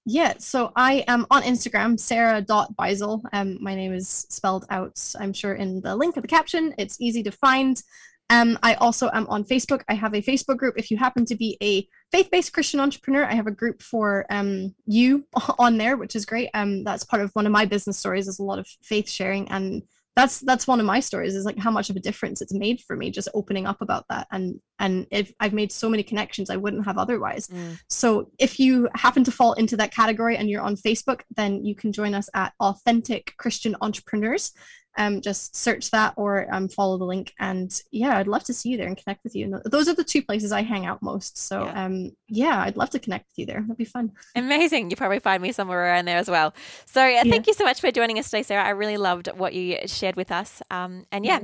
Yeah, 0.08 0.36
so 0.38 0.72
I 0.76 1.04
am 1.08 1.26
on 1.32 1.42
Instagram, 1.42 2.00
sarah.beisel. 2.00 3.24
Um, 3.34 3.58
my 3.60 3.74
name 3.74 3.92
is 3.92 4.28
spelled 4.30 4.66
out, 4.70 5.02
I'm 5.20 5.34
sure, 5.34 5.56
in 5.56 5.82
the 5.82 5.96
link 5.96 6.16
of 6.16 6.22
the 6.22 6.28
caption. 6.28 6.76
It's 6.78 7.02
easy 7.02 7.24
to 7.24 7.32
find. 7.32 7.82
Um, 8.30 8.60
I 8.62 8.76
also 8.76 9.10
am 9.14 9.26
on 9.28 9.44
Facebook. 9.44 9.82
I 9.90 9.96
have 9.96 10.14
a 10.14 10.22
Facebook 10.22 10.58
group. 10.58 10.76
If 10.78 10.92
you 10.92 10.98
happen 10.98 11.26
to 11.26 11.36
be 11.36 11.58
a 11.62 11.88
faith-based 12.12 12.54
Christian 12.54 12.80
entrepreneur, 12.80 13.26
I 13.26 13.34
have 13.34 13.48
a 13.48 13.52
group 13.52 13.82
for 13.82 14.28
um, 14.30 14.76
you 14.86 15.26
on 15.60 15.78
there, 15.78 15.98
which 15.98 16.16
is 16.16 16.26
great. 16.26 16.50
Um, 16.54 16.84
that's 16.84 17.04
part 17.04 17.24
of 17.24 17.32
one 17.32 17.48
of 17.48 17.52
my 17.52 17.66
business 17.66 17.98
stories. 17.98 18.28
Is 18.28 18.38
a 18.38 18.44
lot 18.44 18.60
of 18.60 18.68
faith 18.84 19.10
sharing 19.10 19.50
and 19.50 19.82
that's 20.16 20.40
that's 20.40 20.68
one 20.68 20.80
of 20.80 20.86
my 20.86 21.00
stories 21.00 21.36
is 21.36 21.46
like 21.46 21.58
how 21.58 21.72
much 21.72 21.90
of 21.90 21.96
a 21.96 22.00
difference 22.00 22.42
it's 22.42 22.54
made 22.54 22.80
for 22.82 22.96
me 22.96 23.12
just 23.12 23.28
opening 23.34 23.66
up 23.68 23.82
about 23.82 24.06
that. 24.10 24.28
And 24.32 24.60
and 24.80 25.08
if 25.12 25.32
i've 25.40 25.54
made 25.54 25.72
so 25.72 25.90
many 25.90 26.04
connections 26.04 26.50
i 26.50 26.58
wouldn't 26.58 26.86
have 26.86 26.98
otherwise. 26.98 27.48
Mm. 27.48 27.80
so 27.90 28.30
if 28.40 28.60
you 28.60 28.90
happen 28.96 29.24
to 29.24 29.32
fall 29.32 29.54
into 29.54 29.78
that 29.78 29.94
category 29.94 30.38
and 30.38 30.50
you're 30.50 30.62
on 30.62 30.76
facebook 30.76 31.22
then 31.36 31.64
you 31.64 31.76
can 31.76 31.92
join 31.92 32.14
us 32.14 32.30
at 32.34 32.54
authentic 32.60 33.34
christian 33.38 33.76
entrepreneurs 33.82 34.52
um, 34.98 35.22
just 35.22 35.56
search 35.56 35.92
that 35.92 36.14
or 36.16 36.48
um, 36.54 36.68
follow 36.68 36.98
the 36.98 37.06
link. 37.06 37.34
And 37.40 37.72
yeah, 37.92 38.18
I'd 38.18 38.28
love 38.28 38.44
to 38.46 38.54
see 38.54 38.70
you 38.70 38.78
there 38.78 38.88
and 38.88 38.98
connect 38.98 39.24
with 39.24 39.36
you. 39.36 39.46
And 39.46 39.62
those 39.72 39.88
are 39.88 39.94
the 39.94 40.04
two 40.04 40.22
places 40.22 40.52
I 40.52 40.62
hang 40.62 40.86
out 40.86 41.02
most. 41.02 41.38
So 41.38 41.66
yeah. 41.66 41.86
Um, 41.86 42.12
yeah, 42.28 42.62
I'd 42.62 42.78
love 42.78 42.90
to 42.92 43.00
connect 43.00 43.28
with 43.30 43.40
you 43.40 43.46
there. 43.46 43.62
That'd 43.62 43.78
be 43.78 43.86
fun. 43.86 44.12
Amazing. 44.36 44.90
You 44.90 44.96
probably 44.96 45.20
find 45.20 45.42
me 45.42 45.52
somewhere 45.52 45.84
around 45.84 46.06
there 46.06 46.18
as 46.18 46.30
well. 46.30 46.54
So 46.86 47.02
uh, 47.02 47.08
yeah. 47.08 47.24
thank 47.24 47.48
you 47.48 47.54
so 47.54 47.64
much 47.64 47.82
for 47.82 47.92
joining 47.92 48.20
us 48.20 48.30
today, 48.30 48.44
Sarah. 48.44 48.64
I 48.64 48.70
really 48.70 48.98
loved 48.98 49.28
what 49.36 49.54
you 49.54 49.78
shared 49.86 50.16
with 50.16 50.32
us. 50.32 50.62
Um, 50.72 51.06
and 51.12 51.26
yeah, 51.26 51.40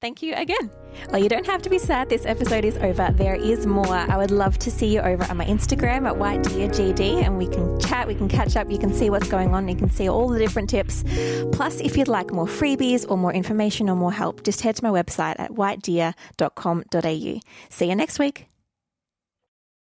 thank 0.00 0.22
you 0.22 0.34
again. 0.34 0.70
Well, 1.10 1.22
you 1.22 1.28
don't 1.28 1.46
have 1.46 1.62
to 1.62 1.70
be 1.70 1.78
sad. 1.78 2.08
This 2.08 2.26
episode 2.26 2.64
is 2.64 2.76
over. 2.78 3.10
There 3.12 3.34
is 3.34 3.66
more. 3.66 3.86
I 3.86 4.16
would 4.16 4.30
love 4.30 4.58
to 4.58 4.70
see 4.70 4.94
you 4.94 5.00
over 5.00 5.24
on 5.24 5.36
my 5.36 5.44
Instagram 5.44 6.06
at 6.06 6.16
White 6.16 6.42
Deer 6.44 6.68
GD 6.68 7.22
and 7.22 7.38
we 7.38 7.46
can 7.46 7.78
chat, 7.80 8.06
we 8.06 8.14
can 8.14 8.28
catch 8.28 8.56
up, 8.56 8.70
you 8.70 8.78
can 8.78 8.92
see 8.92 9.10
what's 9.10 9.28
going 9.28 9.54
on, 9.54 9.68
you 9.68 9.74
can 9.74 9.90
see 9.90 10.08
all 10.08 10.28
the 10.28 10.38
different 10.38 10.70
tips. 10.70 11.04
Plus, 11.52 11.80
if 11.80 11.96
you'd 11.96 12.08
like 12.08 12.32
more 12.32 12.46
freebies, 12.46 12.95
or 13.04 13.16
more 13.16 13.32
information 13.32 13.88
or 13.90 13.96
more 13.96 14.12
help, 14.12 14.42
just 14.42 14.62
head 14.62 14.76
to 14.76 14.84
my 14.84 14.90
website 14.90 15.38
at 15.38 15.52
whitedeer.com.au. 15.52 17.40
See 17.68 17.88
you 17.88 17.94
next 17.94 18.18
week. 18.18 18.55